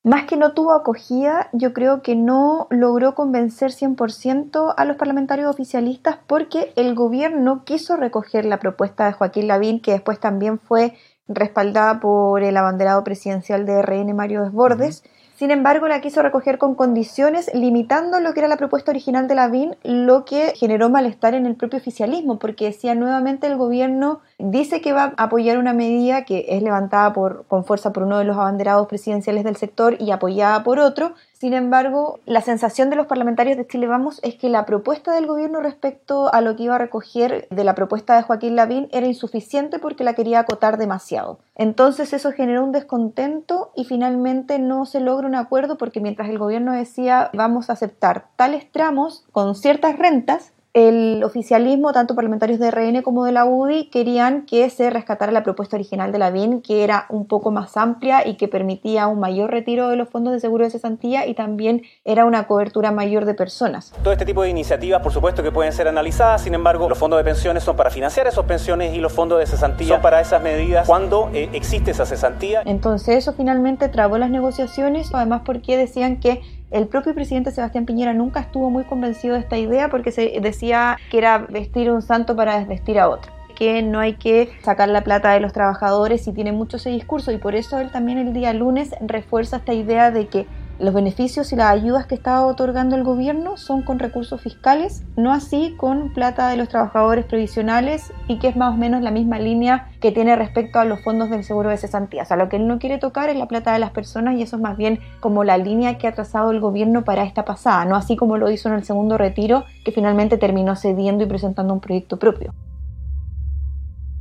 Más 0.06 0.24
que 0.26 0.36
no 0.36 0.52
tuvo 0.52 0.72
acogida, 0.72 1.48
yo 1.52 1.72
creo 1.72 2.00
que 2.00 2.14
no 2.14 2.68
logró 2.70 3.16
convencer 3.16 3.72
100% 3.72 4.72
a 4.76 4.84
los 4.84 4.96
parlamentarios 4.96 5.50
oficialistas 5.50 6.16
porque 6.28 6.72
el 6.76 6.94
gobierno 6.94 7.64
quiso 7.64 7.96
recoger 7.96 8.44
la 8.44 8.60
propuesta 8.60 9.06
de 9.06 9.14
Joaquín 9.14 9.48
Lavín, 9.48 9.80
que 9.80 9.90
después 9.90 10.20
también 10.20 10.60
fue 10.60 10.94
respaldada 11.26 11.98
por 11.98 12.44
el 12.44 12.56
abanderado 12.56 13.02
presidencial 13.02 13.66
de 13.66 13.82
RN 13.82 14.14
Mario 14.14 14.44
Desbordes. 14.44 15.02
Sin 15.34 15.50
embargo, 15.50 15.88
la 15.88 16.00
quiso 16.00 16.22
recoger 16.22 16.58
con 16.58 16.76
condiciones, 16.76 17.50
limitando 17.52 18.20
lo 18.20 18.32
que 18.32 18.38
era 18.38 18.48
la 18.48 18.58
propuesta 18.58 18.92
original 18.92 19.26
de 19.26 19.34
Lavín, 19.34 19.74
lo 19.82 20.24
que 20.24 20.54
generó 20.54 20.88
malestar 20.88 21.34
en 21.34 21.46
el 21.46 21.56
propio 21.56 21.80
oficialismo, 21.80 22.38
porque 22.38 22.66
decía 22.66 22.94
nuevamente 22.94 23.48
el 23.48 23.56
gobierno 23.56 24.20
dice 24.38 24.80
que 24.80 24.92
va 24.92 25.14
a 25.16 25.24
apoyar 25.24 25.58
una 25.58 25.72
medida 25.72 26.24
que 26.24 26.46
es 26.48 26.62
levantada 26.62 27.12
por, 27.12 27.46
con 27.46 27.64
fuerza 27.64 27.92
por 27.92 28.02
uno 28.02 28.18
de 28.18 28.24
los 28.24 28.36
abanderados 28.36 28.86
presidenciales 28.86 29.44
del 29.44 29.56
sector 29.56 29.96
y 30.00 30.10
apoyada 30.10 30.62
por 30.62 30.78
otro, 30.78 31.14
sin 31.38 31.52
embargo, 31.52 32.18
la 32.24 32.40
sensación 32.40 32.88
de 32.88 32.96
los 32.96 33.06
parlamentarios 33.06 33.58
de 33.58 33.66
Chile 33.66 33.86
Vamos 33.86 34.20
es 34.22 34.36
que 34.36 34.48
la 34.48 34.64
propuesta 34.64 35.12
del 35.12 35.26
gobierno 35.26 35.60
respecto 35.60 36.32
a 36.32 36.40
lo 36.40 36.56
que 36.56 36.62
iba 36.62 36.76
a 36.76 36.78
recoger 36.78 37.46
de 37.50 37.62
la 37.62 37.74
propuesta 37.74 38.16
de 38.16 38.22
Joaquín 38.22 38.56
Lavín 38.56 38.88
era 38.90 39.06
insuficiente 39.06 39.78
porque 39.78 40.02
la 40.02 40.14
quería 40.14 40.40
acotar 40.40 40.78
demasiado. 40.78 41.38
Entonces 41.54 42.14
eso 42.14 42.32
generó 42.32 42.64
un 42.64 42.72
descontento 42.72 43.70
y 43.76 43.84
finalmente 43.84 44.58
no 44.58 44.86
se 44.86 45.00
logra 45.00 45.28
un 45.28 45.34
acuerdo 45.34 45.76
porque 45.76 46.00
mientras 46.00 46.30
el 46.30 46.38
gobierno 46.38 46.72
decía 46.72 47.30
vamos 47.34 47.68
a 47.68 47.74
aceptar 47.74 48.28
tales 48.36 48.72
tramos 48.72 49.26
con 49.30 49.54
ciertas 49.54 49.98
rentas, 49.98 50.54
el 50.76 51.24
oficialismo, 51.24 51.94
tanto 51.94 52.14
parlamentarios 52.14 52.58
de 52.58 52.70
RN 52.70 53.00
como 53.00 53.24
de 53.24 53.32
la 53.32 53.46
UDI, 53.46 53.88
querían 53.88 54.44
que 54.44 54.68
se 54.68 54.90
rescatara 54.90 55.32
la 55.32 55.42
propuesta 55.42 55.74
original 55.74 56.12
de 56.12 56.18
la 56.18 56.30
BIN, 56.30 56.60
que 56.60 56.84
era 56.84 57.06
un 57.08 57.26
poco 57.26 57.50
más 57.50 57.78
amplia 57.78 58.28
y 58.28 58.34
que 58.34 58.46
permitía 58.46 59.06
un 59.06 59.18
mayor 59.18 59.50
retiro 59.50 59.88
de 59.88 59.96
los 59.96 60.10
fondos 60.10 60.34
de 60.34 60.40
seguro 60.40 60.64
de 60.64 60.70
cesantía 60.70 61.26
y 61.26 61.32
también 61.32 61.80
era 62.04 62.26
una 62.26 62.46
cobertura 62.46 62.92
mayor 62.92 63.24
de 63.24 63.32
personas. 63.32 63.94
Todo 64.02 64.12
este 64.12 64.26
tipo 64.26 64.42
de 64.42 64.50
iniciativas, 64.50 65.00
por 65.00 65.12
supuesto, 65.12 65.42
que 65.42 65.50
pueden 65.50 65.72
ser 65.72 65.88
analizadas, 65.88 66.42
sin 66.42 66.52
embargo, 66.52 66.90
los 66.90 66.98
fondos 66.98 67.16
de 67.16 67.24
pensiones 67.24 67.64
son 67.64 67.74
para 67.74 67.88
financiar 67.88 68.26
esas 68.26 68.44
pensiones 68.44 68.94
y 68.94 68.98
los 68.98 69.14
fondos 69.14 69.38
de 69.38 69.46
cesantía 69.46 69.88
son 69.88 70.02
para 70.02 70.20
esas 70.20 70.42
medidas 70.42 70.86
cuando 70.86 71.30
eh, 71.32 71.48
existe 71.54 71.92
esa 71.92 72.04
cesantía. 72.04 72.60
Entonces 72.66 73.16
eso 73.16 73.32
finalmente 73.32 73.88
trabó 73.88 74.18
las 74.18 74.28
negociaciones, 74.28 75.08
además 75.14 75.40
porque 75.46 75.78
decían 75.78 76.20
que 76.20 76.42
el 76.70 76.88
propio 76.88 77.14
presidente 77.14 77.50
Sebastián 77.50 77.86
Piñera 77.86 78.12
nunca 78.12 78.40
estuvo 78.40 78.70
muy 78.70 78.84
convencido 78.84 79.34
de 79.34 79.40
esta 79.40 79.56
idea 79.56 79.88
porque 79.88 80.10
se 80.10 80.40
decía 80.40 80.98
que 81.10 81.18
era 81.18 81.38
vestir 81.38 81.90
un 81.90 82.02
santo 82.02 82.34
para 82.34 82.58
desvestir 82.58 82.98
a 82.98 83.08
otro 83.08 83.32
que 83.56 83.82
no 83.82 83.98
hay 84.00 84.14
que 84.14 84.50
sacar 84.62 84.88
la 84.88 85.02
plata 85.02 85.32
de 85.32 85.40
los 85.40 85.52
trabajadores 85.52 86.28
y 86.28 86.32
tiene 86.32 86.52
mucho 86.52 86.76
ese 86.76 86.90
discurso 86.90 87.32
y 87.32 87.38
por 87.38 87.54
eso 87.56 87.80
él 87.80 87.90
también 87.90 88.18
el 88.18 88.32
día 88.32 88.52
lunes 88.52 88.90
refuerza 89.00 89.56
esta 89.56 89.72
idea 89.72 90.10
de 90.10 90.28
que 90.28 90.46
los 90.78 90.92
beneficios 90.92 91.52
y 91.52 91.56
las 91.56 91.70
ayudas 91.70 92.06
que 92.06 92.14
estaba 92.14 92.46
otorgando 92.46 92.96
el 92.96 93.04
gobierno 93.04 93.56
son 93.56 93.82
con 93.82 93.98
recursos 93.98 94.40
fiscales, 94.40 95.04
no 95.16 95.32
así 95.32 95.74
con 95.76 96.12
plata 96.12 96.48
de 96.48 96.56
los 96.56 96.68
trabajadores 96.68 97.24
previsionales 97.24 98.12
y 98.28 98.38
que 98.38 98.48
es 98.48 98.56
más 98.56 98.74
o 98.74 98.76
menos 98.76 99.02
la 99.02 99.10
misma 99.10 99.38
línea 99.38 99.90
que 100.00 100.12
tiene 100.12 100.36
respecto 100.36 100.78
a 100.78 100.84
los 100.84 101.02
fondos 101.02 101.30
del 101.30 101.44
seguro 101.44 101.70
de 101.70 101.78
cesantía. 101.78 102.22
O 102.22 102.26
sea, 102.26 102.36
lo 102.36 102.48
que 102.48 102.56
él 102.56 102.66
no 102.66 102.78
quiere 102.78 102.98
tocar 102.98 103.30
es 103.30 103.36
la 103.36 103.48
plata 103.48 103.72
de 103.72 103.78
las 103.78 103.90
personas 103.90 104.36
y 104.36 104.42
eso 104.42 104.56
es 104.56 104.62
más 104.62 104.76
bien 104.76 105.00
como 105.20 105.44
la 105.44 105.58
línea 105.58 105.98
que 105.98 106.08
ha 106.08 106.14
trazado 106.14 106.50
el 106.50 106.60
gobierno 106.60 107.04
para 107.04 107.24
esta 107.24 107.44
pasada, 107.44 107.84
no 107.84 107.96
así 107.96 108.16
como 108.16 108.36
lo 108.36 108.50
hizo 108.50 108.68
en 108.68 108.74
el 108.74 108.84
segundo 108.84 109.16
retiro, 109.16 109.64
que 109.84 109.92
finalmente 109.92 110.36
terminó 110.36 110.76
cediendo 110.76 111.24
y 111.24 111.26
presentando 111.26 111.72
un 111.72 111.80
proyecto 111.80 112.18
propio. 112.18 112.54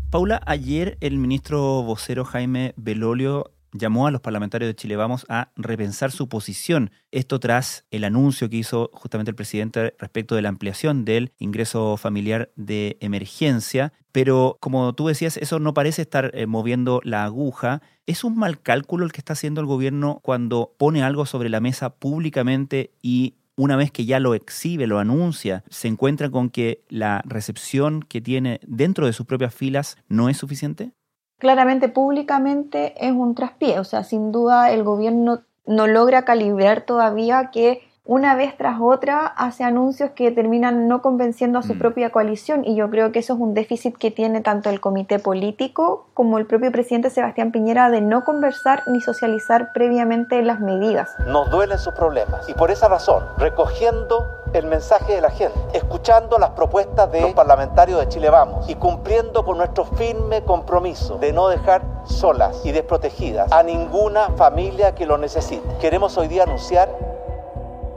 Paula, 0.10 0.42
ayer 0.46 0.98
el 1.02 1.18
ministro 1.18 1.84
vocero 1.84 2.24
Jaime 2.24 2.74
Belolio 2.78 3.52
llamó 3.78 4.08
a 4.08 4.12
los 4.12 4.22
parlamentarios 4.22 4.70
de 4.70 4.76
Chile 4.76 4.96
Vamos 4.96 5.26
a 5.30 5.52
repensar 5.56 6.12
su 6.12 6.28
posición. 6.30 6.92
Esto 7.12 7.40
tras 7.40 7.86
el 7.92 8.04
anuncio 8.04 8.50
que 8.50 8.58
hizo 8.58 8.90
justamente 8.94 9.32
el 9.32 9.36
presidente 9.36 9.94
respecto 10.00 10.36
de 10.36 10.42
la 10.42 10.50
ampliación 10.50 11.06
del 11.06 11.34
ingreso 11.38 11.98
familiar 11.98 12.52
de 12.56 12.98
emergencia. 13.02 13.94
Pero 14.12 14.58
como 14.62 14.94
tú 14.94 15.08
decías, 15.08 15.38
eso 15.38 15.60
no 15.60 15.74
parece 15.74 16.02
estar 16.02 16.32
eh, 16.34 16.46
moviendo 16.46 17.02
la 17.04 17.26
aguja. 17.26 17.82
¿Es 18.06 18.24
un 18.24 18.38
mal 18.38 18.62
cálculo 18.62 19.06
el 19.06 19.12
que 19.12 19.20
está 19.20 19.34
haciendo 19.34 19.62
el 19.62 19.68
gobierno 19.68 20.20
cuando 20.24 20.74
pone 20.78 21.04
algo 21.04 21.26
sobre 21.26 21.50
la 21.50 21.60
mesa 21.60 21.96
públicamente 21.96 22.92
y 23.02 23.36
una 23.58 23.76
vez 23.76 23.92
que 23.92 24.06
ya 24.06 24.20
lo 24.20 24.36
exhibe, 24.36 24.88
lo 24.88 25.00
anuncia, 25.00 25.64
se 25.70 25.88
encuentra 25.88 26.30
con 26.30 26.50
que 26.50 26.84
la 26.90 27.22
recepción 27.26 28.02
que 28.02 28.22
tiene 28.22 28.60
dentro 28.68 29.06
de 29.06 29.14
sus 29.14 29.26
propias 29.26 29.54
filas 29.54 29.98
no 30.08 30.30
es 30.30 30.38
suficiente? 30.38 30.92
Claramente, 31.38 31.90
públicamente 31.90 32.94
es 33.06 33.12
un 33.12 33.36
traspié, 33.36 33.80
o 33.80 33.84
sea, 33.84 34.04
sin 34.04 34.32
duda 34.32 34.72
el 34.72 34.84
gobierno 34.84 35.44
no 35.66 35.88
logra 35.88 36.24
calibrar 36.24 36.82
todavía 36.82 37.50
que 37.52 37.82
una 38.08 38.36
vez 38.36 38.56
tras 38.56 38.80
otra 38.80 39.26
hace 39.26 39.64
anuncios 39.64 40.12
que 40.12 40.30
terminan 40.30 40.88
no 40.88 41.02
convenciendo 41.02 41.58
a 41.58 41.64
su 41.64 41.74
mm. 41.74 41.80
propia 41.80 42.12
coalición 42.12 42.64
y 42.64 42.76
yo 42.76 42.90
creo 42.92 43.12
que 43.12 43.20
eso 43.20 43.34
es 43.34 43.40
un 43.40 43.56
déficit 43.56 43.98
que 43.98 44.12
tiene 44.12 44.42
tanto 44.42 44.70
el 44.70 44.80
comité 44.80 45.18
político 45.18 46.06
como 46.14 46.38
el 46.38 46.46
propio 46.46 46.72
presidente 46.72 47.10
Sebastián 47.10 47.52
Piñera 47.52 47.90
de 47.90 48.02
no 48.02 48.24
conversar 48.24 48.84
ni 48.88 49.02
socializar 49.02 49.72
previamente 49.74 50.40
las 50.44 50.60
medidas. 50.60 51.10
Nos 51.26 51.50
duelen 51.50 51.80
sus 51.80 51.96
problemas 51.96 52.48
y 52.48 52.54
por 52.54 52.70
esa 52.70 52.88
razón, 52.88 53.24
recogiendo 53.40 54.24
el 54.54 54.68
mensaje 54.68 55.14
de 55.14 55.22
la 55.22 55.32
gente, 55.32 55.60
escuchando 55.74 56.38
las 56.38 56.52
propuestas 56.52 57.12
de 57.12 57.22
los 57.22 57.34
parlamentarios 57.34 58.00
de 58.00 58.08
Chile 58.08 58.30
Vamos 58.30 58.70
y 58.70 58.76
cumpliendo 58.76 59.44
con 59.44 59.58
nuestro 59.58 59.84
firme 59.84 60.44
compromiso 60.44 61.18
de 61.18 61.34
no 61.34 61.48
dejar 61.48 61.82
solas 62.06 62.64
y 62.64 62.72
desprotegidas 62.72 63.52
a 63.52 63.64
ninguna 63.64 64.30
familia 64.38 64.94
que 64.94 65.08
lo 65.08 65.18
necesite. 65.18 65.68
Queremos 65.82 66.18
hoy 66.18 66.28
día 66.28 66.44
anunciar 66.44 67.16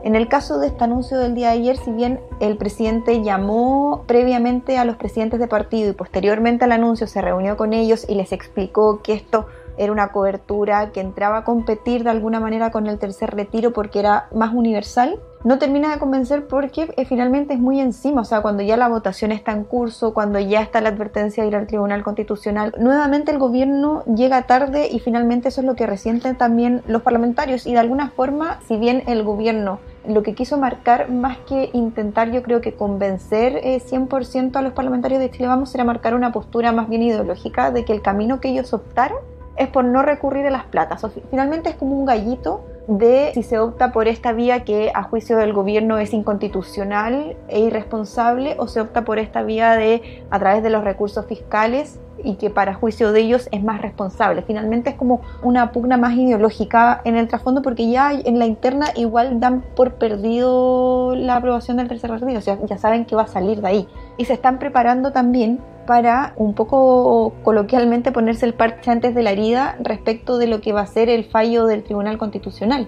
en 0.05 0.15
el 0.15 0.29
caso 0.29 0.59
de 0.59 0.69
este 0.69 0.85
anuncio 0.85 1.19
del 1.19 1.35
día 1.35 1.49
de 1.49 1.59
ayer, 1.59 1.77
si 1.77 1.91
bien 1.91 2.21
el 2.41 2.57
presidente 2.57 3.23
llamó 3.23 4.05
previamente 4.07 4.79
a 4.79 4.85
los 4.85 4.97
presidentes 4.97 5.41
de 5.41 5.49
partido 5.49 5.91
y 5.91 5.93
posteriormente 5.93 6.65
al 6.65 6.73
anuncio 6.73 7.07
se 7.07 7.21
reunió 7.21 7.57
con 7.57 7.73
ellos 7.73 8.07
y 8.09 8.15
les 8.15 8.33
explicó 8.33 9.03
que 9.03 9.15
esto 9.15 9.47
era 9.77 9.93
una 9.93 10.09
cobertura 10.09 10.93
que 10.93 11.01
entraba 11.01 11.39
a 11.39 11.45
competir 11.45 12.05
de 12.05 12.11
alguna 12.11 12.41
manera 12.41 12.71
con 12.71 12.87
el 12.87 12.99
tercer 12.99 13.35
retiro 13.35 13.73
porque 13.73 14.01
era 14.01 14.29
más 14.33 14.53
universal, 14.55 15.21
no 15.45 15.59
termina 15.59 15.93
de 15.93 15.99
convencer 15.99 16.47
porque 16.47 16.93
eh, 16.97 17.05
finalmente 17.05 17.55
es 17.55 17.61
muy 17.61 17.81
encima, 17.81 18.23
o 18.23 18.25
sea, 18.25 18.41
cuando 18.41 18.63
ya 18.63 18.77
la 18.77 18.89
votación 18.89 19.33
está 19.33 19.53
en 19.53 19.65
curso, 19.65 20.13
cuando 20.13 20.39
ya 20.39 20.63
está 20.63 20.81
la 20.81 20.89
advertencia 20.89 21.43
de 21.43 21.49
ir 21.49 21.57
al 21.57 21.67
Tribunal 21.67 22.03
Constitucional, 22.03 22.75
nuevamente 22.79 23.31
el 23.31 23.39
gobierno 23.39 24.05
llega 24.05 24.43
tarde 24.43 24.89
y 24.91 24.99
finalmente 24.99 25.49
eso 25.49 25.61
es 25.61 25.67
lo 25.67 25.75
que 25.75 25.87
resienten 25.87 26.37
también 26.37 26.83
los 26.87 27.03
parlamentarios 27.03 27.67
y 27.67 27.73
de 27.73 27.79
alguna 27.79 28.11
forma, 28.11 28.61
si 28.67 28.77
bien 28.77 29.05
el 29.07 29.23
gobierno 29.23 29.79
lo 30.07 30.23
que 30.23 30.35
quiso 30.35 30.57
marcar, 30.57 31.11
más 31.11 31.37
que 31.39 31.71
intentar 31.73 32.31
yo 32.31 32.43
creo 32.43 32.61
que 32.61 32.75
convencer 32.75 33.61
100% 33.63 34.55
eh, 34.55 34.59
a 34.59 34.63
los 34.63 34.73
parlamentarios 34.73 35.21
de 35.21 35.31
Chile 35.31 35.49
Vamos, 35.49 35.75
era 35.75 35.85
marcar 35.85 36.15
una 36.15 36.33
postura 36.33 36.73
más 36.73 36.89
bien 36.89 37.03
ideológica 37.03 37.71
de 37.71 37.85
que 37.85 37.93
el 37.93 38.01
camino 38.01 38.41
que 38.41 38.49
ellos 38.49 38.73
optaron 38.73 39.19
es 39.57 39.69
por 39.69 39.85
no 39.85 40.03
recurrir 40.03 40.47
a 40.47 40.51
las 40.51 40.65
platas. 40.65 41.05
finalmente 41.31 41.71
es 41.71 41.77
como 41.77 41.99
un 41.99 42.07
gallito 42.07 42.65
de 42.89 43.33
si 43.35 43.43
se 43.43 43.59
opta 43.59 43.93
por 43.93 44.09
esta 44.09 44.33
vía 44.33 44.65
que 44.65 44.91
a 44.95 45.03
juicio 45.03 45.37
del 45.37 45.53
gobierno 45.53 45.99
es 45.99 46.15
inconstitucional 46.15 47.37
e 47.49 47.61
irresponsable 47.61 48.57
o 48.59 48.67
se 48.67 48.81
opta 48.81 49.05
por 49.05 49.19
esta 49.19 49.43
vía 49.43 49.77
de 49.77 50.25
a 50.31 50.39
través 50.39 50.63
de 50.63 50.71
los 50.71 50.83
recursos 50.83 51.27
fiscales 51.27 52.01
y 52.25 52.37
que 52.37 52.51
para 52.51 52.75
juicio 52.75 53.13
de 53.13 53.21
ellos 53.21 53.49
es 53.53 53.63
más 53.63 53.83
responsable. 53.83 54.43
Finalmente 54.43 54.91
es 54.91 54.97
como 54.97 55.21
una 55.43 55.71
pugna 55.71 55.99
más 55.99 56.15
ideológica 56.15 57.03
en 57.05 57.17
el 57.17 57.29
trasfondo 57.29 57.61
porque 57.61 57.91
ya 57.91 58.13
en 58.13 58.39
la 58.39 58.47
interna 58.47 58.87
igual 58.97 59.39
dan 59.39 59.63
por 59.77 59.95
perdido 59.95 61.15
la 61.15 61.37
aprobación 61.37 61.77
del 61.77 61.89
tercer 61.89 62.11
retiro, 62.11 62.39
o 62.39 62.43
sea, 62.43 62.59
ya 62.65 62.79
saben 62.79 63.05
que 63.05 63.15
va 63.15 63.23
a 63.23 63.29
salir 63.29 63.61
de 63.61 63.69
ahí. 63.69 63.89
Y 64.19 64.27
se 64.27 64.35
están 64.35 64.59
preparando 64.59 65.13
también 65.13 65.61
para 65.87 66.35
un 66.37 66.53
poco 66.53 67.33
coloquialmente 67.43 68.13
ponerse 68.13 68.45
el 68.45 68.53
parche 68.53 68.91
antes 68.91 69.15
de 69.15 69.23
la 69.23 69.31
herida 69.31 69.77
respecto 69.81 70.37
de 70.37 70.47
lo 70.47 70.61
que 70.61 70.75
va 70.75 70.83
a 70.83 70.87
ser 70.87 71.09
el 71.09 71.25
fallo 71.25 71.65
del 71.65 71.83
Tribunal 71.83 72.19
Constitucional. 72.19 72.87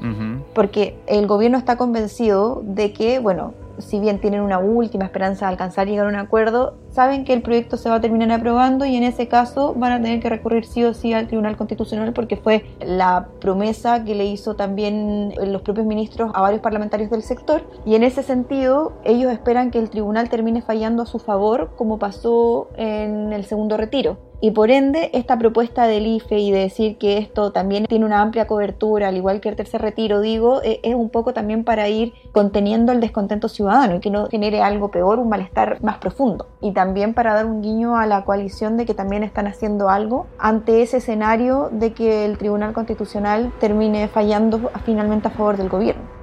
Porque 0.53 0.99
el 1.07 1.27
gobierno 1.27 1.57
está 1.57 1.77
convencido 1.79 2.63
de 2.63 2.93
que, 2.93 3.19
bueno, 3.19 3.55
si 3.81 4.01
bien 4.01 4.21
tienen 4.21 4.41
una 4.41 4.59
última 4.59 5.05
esperanza 5.05 5.47
de 5.47 5.53
alcanzar 5.53 5.89
y 5.89 5.93
llegar 5.93 6.07
a 6.07 6.09
un 6.09 6.17
acuerdo, 6.17 6.79
saben 6.91 7.25
que 7.25 7.33
el 7.33 7.43
proyecto 7.43 7.77
se 7.77 7.89
va 7.89 7.97
a 7.97 8.01
terminar 8.01 8.31
aprobando 8.33 8.85
y 8.85 8.97
en 8.97 9.03
ese 9.03 9.29
caso 9.29 9.75
van 9.75 9.93
a 9.93 10.03
tener 10.03 10.21
que 10.21 10.29
recurrir 10.29 10.65
sí 10.65 10.85
o 10.85 10.95
sí 10.95 11.13
al 11.13 11.27
Tribunal 11.27 11.57
Constitucional 11.57 12.13
porque 12.13 12.37
fue 12.37 12.65
la 12.81 13.29
promesa 13.41 14.05
que 14.05 14.15
le 14.15 14.27
hizo 14.27 14.55
también 14.55 15.35
los 15.47 15.63
propios 15.63 15.87
ministros 15.87 16.31
a 16.35 16.41
varios 16.41 16.61
parlamentarios 16.61 17.11
del 17.11 17.23
sector. 17.23 17.63
Y 17.85 17.95
en 17.95 18.05
ese 18.05 18.23
sentido 18.23 18.93
ellos 19.05 19.33
esperan 19.33 19.71
que 19.71 19.79
el 19.79 19.91
tribunal 19.91 20.29
termine 20.29 20.63
fallando 20.63 21.03
a 21.03 21.07
su 21.07 21.19
favor 21.19 21.73
como 21.77 21.99
pasó 21.99 22.69
en 22.77 23.33
el 23.33 23.45
segundo 23.45 23.77
retiro 23.77 24.30
y 24.43 24.53
por 24.53 24.71
ende, 24.71 25.11
esta 25.13 25.39
propuesta 25.39 25.87
del 25.87 26.07
IFE 26.07 26.39
y 26.39 26.51
de 26.51 26.61
decir 26.61 26.97
que 26.97 27.19
esto 27.19 27.53
también 27.53 27.85
tiene 27.85 28.07
una 28.07 28.23
amplia 28.23 28.47
cobertura, 28.47 29.09
al 29.09 29.17
igual 29.17 29.41
que 29.41 29.51
el 29.51 29.57
tercer 29.57 29.83
retiro, 29.83 30.21
digo, 30.21 30.63
eh, 30.63 30.81
es 30.83 30.95
un 30.95 31.11
poco 31.11 31.35
también 31.35 31.63
para 31.63 31.89
ir 31.89 32.15
conteniendo 32.33 32.93
el 32.93 33.01
descontento 33.01 33.49
ciudadano 33.49 33.97
y 33.97 34.01
que 34.01 34.11
no 34.11 34.29
genere 34.29 34.63
algo 34.63 34.91
peor, 34.91 35.19
un 35.19 35.29
malestar 35.29 35.83
más 35.83 35.99
profundo. 35.99 36.47
Y 36.63 36.73
también 36.73 37.13
para 37.13 37.35
dar 37.35 37.45
un 37.45 37.61
guiño 37.61 37.97
a 37.97 38.07
la 38.07 38.25
coalición 38.25 38.79
de 38.79 38.87
que 38.87 38.95
también 38.95 39.25
están 39.25 39.47
haciendo 39.47 39.91
algo 39.91 40.27
ante 40.39 40.83
ese 40.83 40.99
escenario 40.99 41.69
de 41.71 41.93
que 41.93 42.25
el 42.25 42.39
Tribunal 42.39 42.73
Constitucional 42.73 43.53
termine 43.61 44.09
fallando 44.09 44.71
finalmente 44.85 45.29
a 45.29 45.31
favor 45.33 45.59
del 45.59 45.69
gobierno. 45.69 46.20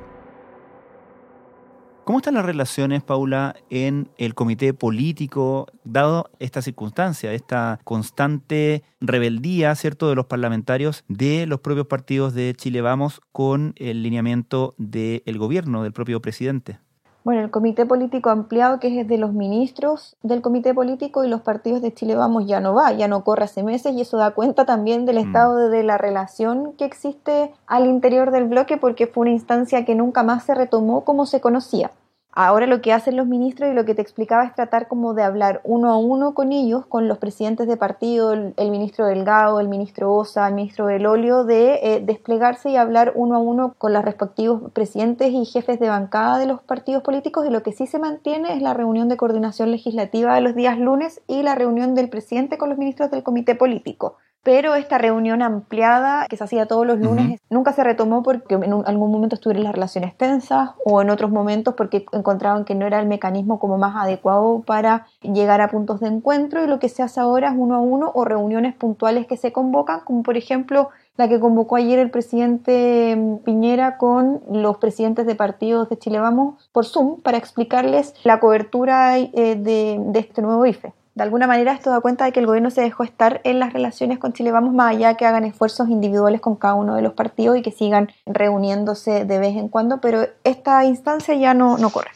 ¿Cómo 2.08 2.20
están 2.20 2.36
las 2.36 2.46
relaciones, 2.46 3.04
Paula, 3.04 3.54
en 3.70 4.10
el 4.18 4.34
comité 4.34 4.74
político, 4.74 5.68
dado 5.84 6.32
esta 6.40 6.62
circunstancia, 6.62 7.34
esta 7.34 7.82
constante 7.84 8.86
rebeldía, 9.02 9.76
¿cierto?, 9.76 10.08
de 10.08 10.16
los 10.16 10.26
parlamentarios 10.26 11.04
de 11.10 11.46
los 11.48 11.60
propios 11.60 11.88
partidos 11.88 12.34
de 12.34 12.54
Chile 12.56 12.80
Vamos 12.80 13.20
con 13.34 13.74
el 13.76 14.04
lineamiento 14.04 14.74
del 14.78 15.38
gobierno, 15.38 15.84
del 15.84 15.92
propio 15.92 16.22
presidente? 16.22 16.80
Bueno, 17.28 17.42
el 17.42 17.52
comité 17.52 17.86
político 17.86 18.30
ampliado, 18.30 18.80
que 18.80 19.02
es 19.02 19.06
de 19.06 19.18
los 19.18 19.34
ministros 19.34 20.16
del 20.24 20.42
comité 20.42 20.74
político 20.74 21.26
y 21.26 21.28
los 21.28 21.42
partidos 21.42 21.82
de 21.82 21.94
Chile 21.94 22.16
Vamos, 22.16 22.46
ya 22.46 22.62
no 22.62 22.74
va, 22.74 22.94
ya 22.94 23.10
no 23.10 23.26
corre 23.26 23.44
hace 23.44 23.64
meses 23.64 23.94
y 23.94 24.00
eso 24.00 24.16
da 24.16 24.32
cuenta 24.32 24.66
también 24.66 25.06
del 25.06 25.18
mm. 25.18 25.28
estado 25.28 25.70
de 25.70 25.84
la 25.84 25.98
relación 25.98 26.72
que 26.78 26.86
existe 26.86 27.52
al 27.66 27.86
interior 27.86 28.32
del 28.32 28.46
bloque 28.46 28.78
porque 28.78 29.08
fue 29.08 29.24
una 29.24 29.32
instancia 29.32 29.84
que 29.84 29.94
nunca 29.94 30.24
más 30.24 30.46
se 30.46 30.56
retomó 30.56 31.04
como 31.04 31.26
se 31.26 31.42
conocía. 31.42 31.92
Ahora 32.40 32.68
lo 32.68 32.82
que 32.82 32.94
hacen 32.94 33.18
los 33.18 33.26
ministros 33.26 33.72
y 33.72 33.74
lo 33.74 33.84
que 33.84 33.96
te 33.96 34.04
explicaba 34.04 34.46
es 34.46 34.54
tratar 34.54 34.88
como 34.88 35.16
de 35.16 35.24
hablar 35.24 35.60
uno 35.64 35.90
a 35.90 35.98
uno 35.98 36.36
con 36.36 36.52
ellos, 36.52 36.86
con 36.86 37.08
los 37.08 37.18
presidentes 37.18 37.68
de 37.68 37.78
partido, 37.78 38.32
el, 38.32 38.54
ministro 38.70 39.08
Delgado, 39.08 39.60
el 39.60 39.68
ministro 39.68 40.14
Osa, 40.14 40.48
el 40.48 40.54
ministro 40.54 40.86
Belolio, 40.86 41.46
de 41.46 41.80
eh, 41.82 42.00
desplegarse 42.00 42.70
y 42.70 42.76
hablar 42.76 43.14
uno 43.16 43.38
a 43.38 43.40
uno 43.40 43.74
con 43.80 43.92
los 43.92 44.06
respectivos 44.06 44.72
presidentes 44.72 45.32
y 45.32 45.46
jefes 45.46 45.80
de 45.80 45.90
bancada 45.90 46.38
de 46.38 46.46
los 46.46 46.62
partidos 46.62 47.02
políticos. 47.02 47.44
Y 47.48 47.50
lo 47.50 47.64
que 47.64 47.72
sí 47.72 47.88
se 47.88 47.98
mantiene 47.98 48.54
es 48.54 48.62
la 48.62 48.76
reunión 48.76 49.10
de 49.10 49.18
coordinación 49.18 49.72
legislativa 49.72 50.36
de 50.36 50.42
los 50.42 50.54
días 50.54 50.78
lunes 50.78 51.24
y 51.26 51.42
la 51.42 51.56
reunión 51.56 51.96
del 51.96 52.10
presidente 52.10 52.60
con 52.60 52.70
los 52.70 52.78
ministros 52.78 53.10
del 53.10 53.24
comité 53.24 53.56
político 53.56 54.18
pero 54.44 54.76
esta 54.76 54.98
reunión 54.98 55.42
ampliada 55.42 56.26
que 56.30 56.38
se 56.38 56.44
hacía 56.44 56.68
todos 56.68 56.88
los 56.88 57.00
lunes 57.00 57.42
nunca 57.50 57.74
se 57.74 57.84
retomó 57.84 58.24
porque 58.24 58.56
en 58.56 58.72
algún 58.86 59.12
momento 59.12 59.36
estuvieron 59.36 59.64
las 59.64 59.74
relaciones 59.74 60.16
tensas 60.16 60.70
o 60.86 61.02
en 61.02 61.10
otros 61.10 61.32
momentos 61.32 61.74
porque 61.76 62.06
encontraban 62.14 62.64
que 62.64 62.76
no 62.76 62.86
era 62.86 63.00
el 63.00 63.08
mecanismo 63.08 63.60
como 63.60 63.78
más 63.78 63.96
adecuado 63.96 64.62
para 64.62 65.08
llegar 65.22 65.62
a 65.62 65.70
puntos 65.70 66.00
de 66.00 66.08
encuentro 66.08 66.64
y 66.64 66.68
lo 66.68 66.80
que 66.80 66.90
se 66.90 67.04
hace 67.04 67.20
ahora 67.20 67.50
es 67.50 67.56
uno 67.58 67.76
a 67.76 67.80
uno 67.80 68.12
o 68.14 68.26
reuniones 68.26 68.74
puntuales 68.74 69.28
que 69.28 69.38
se 69.38 69.52
convocan, 69.52 70.02
como 70.06 70.24
por 70.24 70.38
ejemplo 70.38 70.90
la 71.18 71.28
que 71.28 71.40
convocó 71.40 71.76
ayer 71.76 72.00
el 72.00 72.12
presidente 72.12 73.16
mm, 73.18 73.38
Piñera 73.40 73.98
con 73.98 74.42
los 74.50 74.78
presidentes 74.78 75.26
de 75.26 75.36
partidos 75.36 75.90
de 75.90 75.98
Chile 75.98 76.20
Vamos 76.20 76.70
por 76.72 76.86
Zoom 76.86 77.22
para 77.22 77.38
explicarles 77.38 78.14
la 78.24 78.40
cobertura 78.40 79.18
eh, 79.18 79.32
de, 79.34 79.98
de 80.00 80.20
este 80.20 80.42
nuevo 80.42 80.66
IFE 80.66 80.94
de 81.18 81.24
alguna 81.24 81.48
manera 81.48 81.74
esto 81.74 81.90
da 81.90 82.00
cuenta 82.00 82.26
de 82.26 82.32
que 82.32 82.40
el 82.40 82.46
gobierno 82.46 82.70
se 82.70 82.82
dejó 82.82 83.04
estar 83.04 83.42
en 83.44 83.58
las 83.58 83.74
relaciones 83.74 84.20
con 84.20 84.34
Chile 84.34 84.52
Vamos 84.52 84.76
más 84.76 84.96
allá 84.96 85.18
que 85.18 85.26
hagan 85.26 85.46
esfuerzos 85.46 85.90
individuales 85.90 86.42
con 86.42 86.56
cada 86.56 86.76
uno 86.76 86.94
de 86.94 87.02
los 87.02 87.14
partidos 87.14 87.58
y 87.58 87.64
que 87.64 87.72
sigan 87.72 88.12
reuniéndose 88.28 89.26
de 89.26 89.40
vez 89.40 89.58
en 89.58 89.68
cuando, 89.68 90.00
pero 90.00 90.28
esta 90.44 90.86
instancia 90.86 91.34
ya 91.34 91.56
no, 91.56 91.80
no 91.80 91.90
corre. 91.90 92.12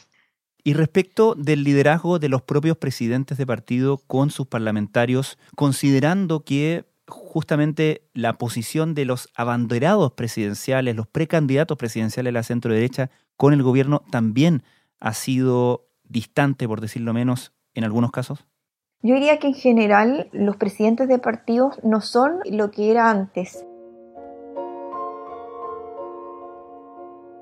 Y 0.63 0.74
respecto 0.74 1.34
del 1.34 1.63
liderazgo 1.63 2.20
de 2.20 2.29
los 2.29 2.43
propios 2.43 2.77
presidentes 2.77 3.39
de 3.39 3.48
partido 3.48 3.98
con 4.05 4.29
sus 4.29 4.46
parlamentarios, 4.46 5.39
considerando 5.55 6.43
que 6.43 6.86
justamente 7.08 8.08
la 8.13 8.38
posición 8.38 8.93
de 8.93 9.05
los 9.05 9.29
abanderados 9.34 10.12
presidenciales, 10.12 10.96
los 10.96 11.08
precandidatos 11.08 11.75
presidenciales 11.75 12.29
de 12.29 12.34
la 12.34 12.43
centro 12.43 12.72
derecha 12.72 13.10
con 13.36 13.53
el 13.53 13.63
gobierno 13.63 14.03
también 14.12 14.62
ha 15.00 15.15
sido 15.15 15.88
distante, 16.03 16.67
por 16.67 16.81
decirlo 16.81 17.13
menos, 17.13 17.51
en 17.74 17.84
algunos 17.84 18.12
casos? 18.12 18.46
Yo 19.03 19.15
diría 19.15 19.39
que 19.39 19.48
en 19.48 19.55
general 19.55 20.29
los 20.31 20.58
presidentes 20.58 21.08
de 21.08 21.17
partidos 21.17 21.79
no 21.84 22.01
son 22.01 22.39
lo 22.46 22.70
que 22.70 22.91
era 22.91 23.10
antes. 23.10 23.65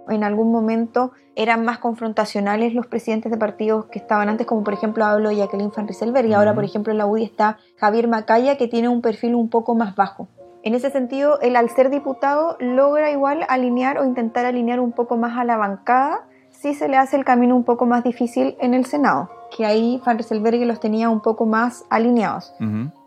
en 0.10 0.24
algún 0.24 0.52
momento 0.52 1.12
eran 1.36 1.64
más 1.64 1.78
confrontacionales 1.78 2.74
los 2.74 2.88
presidentes 2.88 3.32
de 3.32 3.38
partidos 3.38 3.86
que 3.86 4.00
estaban 4.00 4.30
antes, 4.30 4.48
como 4.48 4.64
por 4.64 4.74
ejemplo 4.74 5.06
hablo 5.06 5.30
de 5.30 5.36
Jacqueline 5.38 5.72
Van 5.76 5.88
Rieselberg, 5.88 6.28
y 6.28 6.34
ahora 6.34 6.56
por 6.56 6.64
ejemplo 6.64 6.92
en 6.92 6.98
la 6.98 7.06
UDI 7.06 7.26
está 7.26 7.58
Javier 7.78 8.08
Macaya, 8.08 8.58
que 8.58 8.68
tiene 8.68 8.90
un 8.90 9.02
perfil 9.02 9.36
un 9.36 9.50
poco 9.50 9.76
más 9.76 9.96
bajo. 9.96 10.28
En 10.62 10.76
ese 10.76 10.90
sentido, 10.90 11.40
él 11.42 11.56
al 11.56 11.70
ser 11.70 11.90
diputado 11.90 12.58
logra 12.60 13.12
igual 13.12 13.46
alinear 13.48 13.98
o 13.98 14.06
intentar 14.06 14.46
alinear 14.46 14.80
un 14.80 14.92
poco 14.92 15.16
más 15.16 15.38
a 15.38 15.46
la 15.46 15.58
bancada 15.58 16.28
si 16.62 16.74
se 16.74 16.90
le 16.90 16.98
hace 16.98 17.16
el 17.16 17.24
camino 17.24 17.56
un 17.56 17.64
poco 17.64 17.86
más 17.86 18.04
difícil 18.04 18.58
en 18.60 18.74
el 18.74 18.86
Senado, 18.86 19.30
que 19.56 19.66
ahí 19.66 20.02
Van 20.06 20.18
Rieselberg 20.18 20.60
los 20.66 20.82
tenía 20.82 21.10
un 21.10 21.22
poco 21.22 21.46
más 21.46 21.86
alineados. 21.90 22.54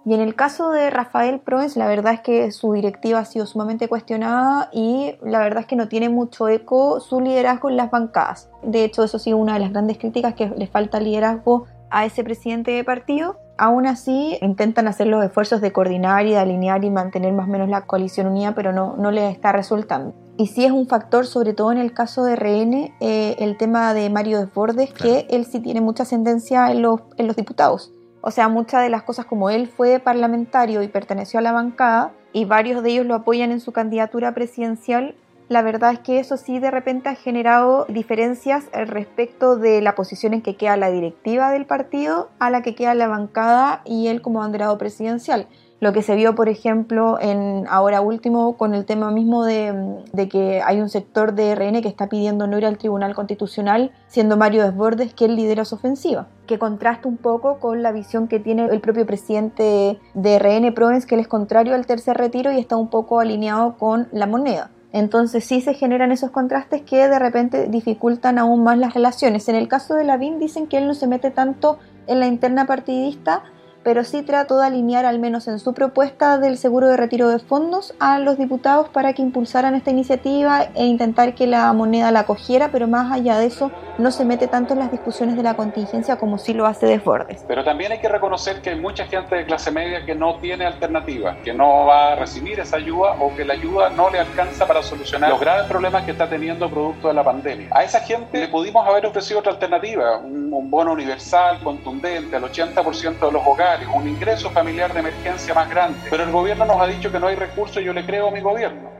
Y 0.05 0.15
en 0.15 0.21
el 0.21 0.35
caso 0.35 0.71
de 0.71 0.89
Rafael 0.89 1.39
Proens, 1.39 1.77
la 1.77 1.87
verdad 1.87 2.15
es 2.15 2.21
que 2.21 2.51
su 2.51 2.73
directiva 2.73 3.19
ha 3.21 3.25
sido 3.27 3.45
sumamente 3.45 3.89
cuestionada 3.89 4.71
y 4.73 5.17
la 5.23 5.41
verdad 5.41 5.61
es 5.61 5.67
que 5.67 5.77
no 5.77 5.89
tiene 5.89 6.09
mucho 6.09 6.49
eco 6.49 6.99
su 7.01 7.21
liderazgo 7.21 7.69
en 7.69 7.77
las 7.77 7.91
bancadas. 7.91 8.51
De 8.63 8.85
hecho, 8.85 9.05
eso 9.05 9.19
ha 9.19 9.21
sido 9.21 9.37
una 9.37 9.55
de 9.55 9.61
las 9.61 9.71
grandes 9.71 9.99
críticas, 9.99 10.35
que 10.35 10.49
le 10.49 10.67
falta 10.67 10.99
liderazgo 10.99 11.67
a 11.91 12.07
ese 12.07 12.25
presidente 12.25 12.71
de 12.71 12.85
partido. 12.85 13.37
Aún 13.59 13.87
así, 13.87 14.39
intentan 14.41 14.89
hacer 14.89 15.09
los 15.09 15.23
esfuerzos 15.23 15.61
de 15.61 15.73
coordinar 15.73 16.27
y 16.27 16.31
de 16.31 16.39
alinear 16.39 16.83
y 16.85 16.91
mantener 16.91 17.35
más 17.35 17.47
o 17.47 17.51
menos 17.51 17.69
la 17.69 17.83
coalición 17.83 18.29
unida, 18.29 18.55
pero 18.55 18.73
no, 18.73 18.97
no 18.97 19.11
les 19.11 19.31
está 19.31 19.53
resultando. 19.53 20.15
Y 20.43 20.49
sí 20.49 20.65
es 20.65 20.73
un 20.73 20.89
factor, 20.89 21.25
sobre 21.25 21.53
todo 21.53 21.71
en 21.71 21.79
el 21.79 21.95
caso 21.95 22.25
de 22.25 22.35
RN, 22.35 22.93
eh, 22.99 23.37
el 23.39 23.57
tema 23.57 23.95
de 23.95 24.11
Mario 24.11 24.41
Desbordes, 24.41 24.93
que 24.93 25.25
él 25.31 25.47
sí 25.47 25.61
tiene 25.61 25.81
mucha 25.81 26.03
ascendencia 26.03 26.73
en 26.73 26.83
los, 26.83 26.99
en 27.17 27.29
los 27.29 27.37
diputados. 27.37 27.93
O 28.23 28.33
sea, 28.33 28.49
muchas 28.49 28.83
de 28.83 28.89
las 28.89 29.05
cosas 29.05 29.25
como 29.25 29.51
él 29.51 29.69
fue 29.69 30.01
parlamentario 30.01 30.83
y 30.83 30.89
perteneció 30.89 31.39
a 31.39 31.43
la 31.43 31.53
bancada 31.53 32.11
y 32.33 32.45
varios 32.45 32.83
de 32.83 32.91
ellos 32.91 33.07
lo 33.07 33.15
apoyan 33.15 33.53
en 33.53 33.61
su 33.61 33.71
candidatura 33.71 34.35
presidencial, 34.35 35.15
la 35.49 35.63
verdad 35.63 35.93
es 35.93 36.01
que 36.01 36.19
eso 36.19 36.37
sí 36.37 36.59
de 36.59 36.73
repente 36.73 37.09
ha 37.09 37.15
generado 37.15 37.87
diferencias 37.89 38.65
respecto 38.73 39.57
de 39.57 39.81
la 39.81 39.95
posición 39.95 40.35
en 40.35 40.43
que 40.43 40.57
queda 40.57 40.77
la 40.77 40.91
directiva 40.91 41.53
del 41.53 41.67
partido 41.67 42.31
a 42.41 42.51
la 42.51 42.63
que 42.63 42.75
queda 42.75 42.97
la 42.97 43.07
bancada 43.07 43.83
y 43.85 44.09
él 44.09 44.23
como 44.23 44.41
banderado 44.41 44.77
presidencial 44.77 45.47
lo 45.83 45.93
que 45.93 46.03
se 46.03 46.15
vio, 46.15 46.37
por 46.37 46.49
ejemplo, 46.49 47.19
en 47.21 47.67
ahora 47.69 48.01
último 48.03 48.57
con 48.57 48.73
el 48.73 48.85
tema 48.85 49.11
mismo 49.11 49.45
de, 49.45 49.99
que 50.31 50.63
hay 50.65 50.81
un 50.81 50.89
sector 50.89 51.35
de 51.35 51.57
RN 51.57 51.83
que 51.83 51.89
está 51.89 52.07
pidiendo 52.07 52.47
no 52.47 52.57
ir 52.57 52.67
al 52.67 52.79
Tribunal 52.79 53.17
Constitucional, 53.17 53.91
siendo 54.07 54.37
Mario 54.37 54.63
Desbordes 54.63 55.13
él 55.19 55.35
lidera 55.35 55.65
su 55.65 55.75
ofensiva, 55.75 56.29
que 56.47 56.61
contrasta 56.61 57.09
un 57.09 57.17
poco 57.17 57.59
con 57.59 57.83
la 57.83 57.91
visión 57.91 58.29
que 58.29 58.39
tiene 58.39 58.67
el 58.67 58.81
propio 58.81 59.07
presidente 59.07 59.99
de 60.15 60.39
RN 60.39 60.73
Provence, 60.73 61.05
que 61.05 61.17
él 61.17 61.21
es 61.21 61.27
contrario 61.27 61.75
al 61.75 61.85
tercer 61.85 62.17
retiro 62.17 62.53
y 62.53 62.61
está 62.61 62.77
un 62.77 62.89
poco 62.89 63.19
alineado 63.19 63.77
con 63.77 64.07
la 64.13 64.29
moneda. 64.29 64.71
Entonces 64.93 65.45
sí 65.45 65.63
se 65.63 65.75
generan 65.75 66.13
esos 66.13 66.31
contrastes 66.31 66.83
que 66.83 67.09
de 67.09 67.19
repente 67.19 67.67
dificultan 67.67 68.39
aún 68.39 68.63
más 68.63 68.79
las 68.79 68.95
relaciones. 68.95 69.49
En 69.49 69.57
el 69.57 69.67
caso 69.67 69.97
de 69.97 70.05
Lavín 70.05 70.39
dicen 70.39 70.69
que 70.69 70.79
él 70.79 70.87
no 70.87 70.95
se 70.95 71.09
mete 71.09 71.33
tanto 71.33 71.81
en 72.07 72.21
la 72.21 72.29
interna 72.29 72.67
partidista, 72.67 73.43
pero 73.83 74.05
sí 74.05 74.23
trató 74.23 74.59
de 74.59 74.67
alinear 74.67 75.05
al 75.05 75.19
menos 75.19 75.49
en 75.49 75.59
su 75.59 75.75
propuesta 75.75 76.39
del 76.39 76.59
seguro 76.59 76.89
de 76.89 76.97
retiro 76.97 77.29
de 77.29 77.39
fondos 77.39 77.95
a 77.99 78.19
los 78.19 78.39
diputados 78.39 78.89
para 78.89 79.13
que 79.13 79.23
impulsaran 79.23 79.75
esta 79.75 79.91
iniciativa 79.91 80.69
e 80.75 80.85
intentar 80.85 81.35
que 81.35 81.47
la 81.47 81.73
moneda 81.73 82.11
la 82.11 82.21
acogiera, 82.21 82.71
pero 82.71 82.87
más 82.87 83.13
allá 83.13 83.39
de 83.39 83.47
eso 83.47 83.71
no 83.99 84.11
se 84.11 84.25
mete 84.25 84.49
tanto 84.49 84.73
en 84.73 84.81
las 84.81 84.91
discusiones 84.91 85.37
de 85.37 85.43
la 85.43 85.55
contingencia 85.55 86.17
como 86.17 86.39
sí 86.39 86.55
lo 86.55 86.67
hace 86.67 86.87
Desbordes. 86.87 87.45
Pero 87.47 87.65
también 87.65 87.93
hay 87.93 88.01
que 88.01 88.09
reconocer 88.09 88.61
que 88.63 88.71
hay 88.71 88.81
mucha 88.81 89.07
gente 89.07 89.37
de 89.37 89.45
clase 89.45 89.71
media 89.71 90.05
que 90.05 90.15
no 90.15 90.37
tiene 90.37 90.65
alternativa, 90.65 91.37
que 91.45 91.53
no 91.53 91.87
va 91.87 92.13
a 92.13 92.17
recibir 92.17 92.61
esa 92.61 92.77
ayuda 92.77 93.17
o 93.21 93.35
que 93.35 93.45
la 93.45 93.55
ayuda 93.55 93.91
no 93.91 94.11
le 94.11 94.19
alcanza 94.19 94.67
para 94.67 94.83
solucionar 94.83 95.31
los 95.31 95.41
graves 95.41 95.67
problemas 95.67 96.05
que 96.05 96.13
está 96.13 96.29
teniendo 96.29 96.71
producto 96.71 97.09
de 97.09 97.15
la 97.15 97.25
pandemia. 97.25 97.69
A 97.71 97.85
esa 97.85 98.01
gente 98.01 98.41
le 98.41 98.49
pudimos 98.49 98.87
haber 98.87 99.07
ofrecido 99.07 99.41
otra 99.41 99.53
alternativa, 99.53 100.19
un 100.19 100.71
bono 100.71 100.93
universal, 100.93 101.61
contundente, 101.63 102.37
al 102.37 102.45
80% 102.45 103.19
de 103.19 103.33
los 103.33 103.47
hogares 103.47 103.72
un 103.95 104.09
ingreso 104.09 104.51
familiar 104.51 104.93
de 104.93 105.01
emergencia 105.01 105.55
más 105.55 105.69
grande. 105.69 105.99
Pero 106.11 106.23
el 106.23 106.31
gobierno 106.31 106.65
nos 106.65 106.81
ha 106.81 106.87
dicho 106.87 107.11
que 107.11 107.19
no 107.19 107.27
hay 107.29 107.37
recursos 107.37 107.79
y 107.83 107.85
yo 107.85 107.93
le 107.93 108.05
creo 108.05 108.29
a 108.29 108.31
mi 108.31 108.41
gobierno. 108.41 108.91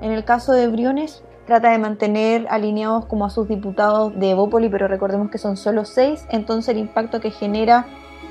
En 0.00 0.12
el 0.12 0.24
caso 0.24 0.52
de 0.52 0.68
Briones, 0.68 1.22
trata 1.46 1.70
de 1.70 1.78
mantener 1.78 2.46
alineados 2.50 3.06
como 3.06 3.24
a 3.24 3.30
sus 3.30 3.48
diputados 3.48 4.18
de 4.18 4.30
Evópoli, 4.30 4.68
pero 4.68 4.88
recordemos 4.88 5.30
que 5.30 5.38
son 5.38 5.56
solo 5.56 5.84
seis, 5.84 6.26
entonces 6.30 6.68
el 6.70 6.78
impacto 6.78 7.20
que 7.20 7.30
genera 7.30 7.86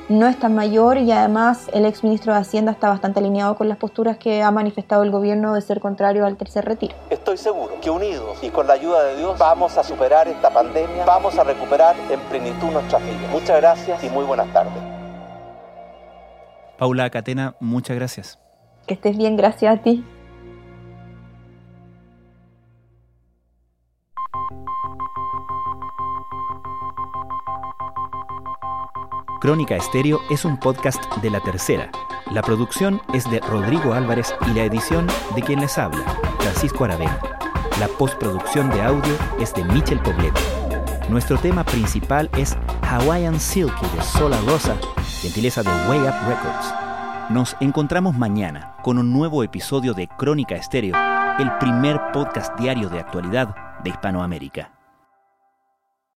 no 0.10 0.28
es 0.28 0.38
tan 0.38 0.54
mayor 0.54 0.98
y 0.98 1.12
además 1.12 1.70
el 1.72 1.86
ex 1.86 2.04
ministro 2.04 2.34
de 2.34 2.40
Hacienda 2.40 2.74
está 2.74 2.90
bastante 2.90 3.20
alineado 3.20 3.56
con 3.56 3.70
las 3.70 3.78
posturas 3.78 4.18
que 4.18 4.44
ha 4.44 4.52
manifestado 4.52 5.04
el 5.04 5.12
gobierno 5.12 5.54
de 5.54 5.62
ser 5.62 5.80
contrario 5.80 6.26
al 6.26 6.36
tercer 6.36 6.66
retiro. 6.66 6.94
Estoy 7.10 7.38
seguro 7.38 7.80
que 7.82 7.90
unidos 7.90 8.38
y 8.42 8.50
con 8.50 8.68
la 8.68 8.74
ayuda 8.74 9.04
de 9.04 9.18
Dios 9.18 9.38
vamos 9.40 9.78
a 9.78 9.84
superar 9.84 10.28
esta 10.28 10.50
pandemia, 10.50 11.06
vamos 11.06 11.38
a 11.38 11.44
recuperar 11.44 11.96
en 12.10 12.20
plenitud 12.22 12.70
nuestras 12.72 13.02
vidas. 13.04 13.32
Muchas 13.32 13.58
gracias 13.62 14.04
y 14.04 14.10
muy 14.10 14.26
buenas 14.26 14.52
tardes. 14.52 14.93
Paula 16.84 17.10
Catena, 17.10 17.56
muchas 17.62 17.96
gracias. 17.96 18.40
Que 18.86 18.96
estés 18.96 19.18
bien, 19.18 19.38
gracias 19.38 19.80
a 19.80 19.82
ti. 19.82 20.04
Crónica 29.40 29.78
Estéreo 29.78 30.20
es 30.30 30.44
un 30.44 30.60
podcast 30.60 31.02
de 31.22 31.30
La 31.30 31.40
Tercera. 31.40 31.90
La 32.32 32.42
producción 32.42 33.00
es 33.14 33.32
de 33.32 33.40
Rodrigo 33.40 33.94
Álvarez 33.94 34.36
y 34.52 34.54
la 34.54 34.66
edición 34.66 35.08
de 35.38 35.42
quien 35.42 35.62
les 35.62 35.78
habla, 35.78 36.04
Francisco 36.40 36.84
Aravena. 36.84 37.18
La 37.80 37.88
postproducción 37.88 38.70
de 38.72 38.82
audio 38.82 39.14
es 39.40 39.54
de 39.54 39.64
Michel 39.64 40.02
Poblet. 40.02 40.38
Nuestro 41.08 41.38
tema 41.38 41.64
principal 41.64 42.30
es 42.38 42.58
Hawaiian 42.82 43.40
Silky 43.40 43.86
de 43.96 44.04
Sola 44.04 44.38
Rosa 44.46 44.76
gentileza 45.24 45.64
de 45.64 45.70
Way 45.88 46.00
Up 46.00 46.16
Records. 46.28 46.74
Nos 47.30 47.56
encontramos 47.62 48.18
mañana 48.18 48.76
con 48.84 48.98
un 48.98 49.14
nuevo 49.14 49.42
episodio 49.42 49.94
de 49.94 50.10
Crónica 50.10 50.56
Estéreo, 50.56 50.98
el 51.40 51.50
primer 51.60 51.98
podcast 52.12 52.54
diario 52.60 52.90
de 52.90 53.00
actualidad 53.00 53.56
de 53.86 53.92
Hispanoamérica. 53.92 54.83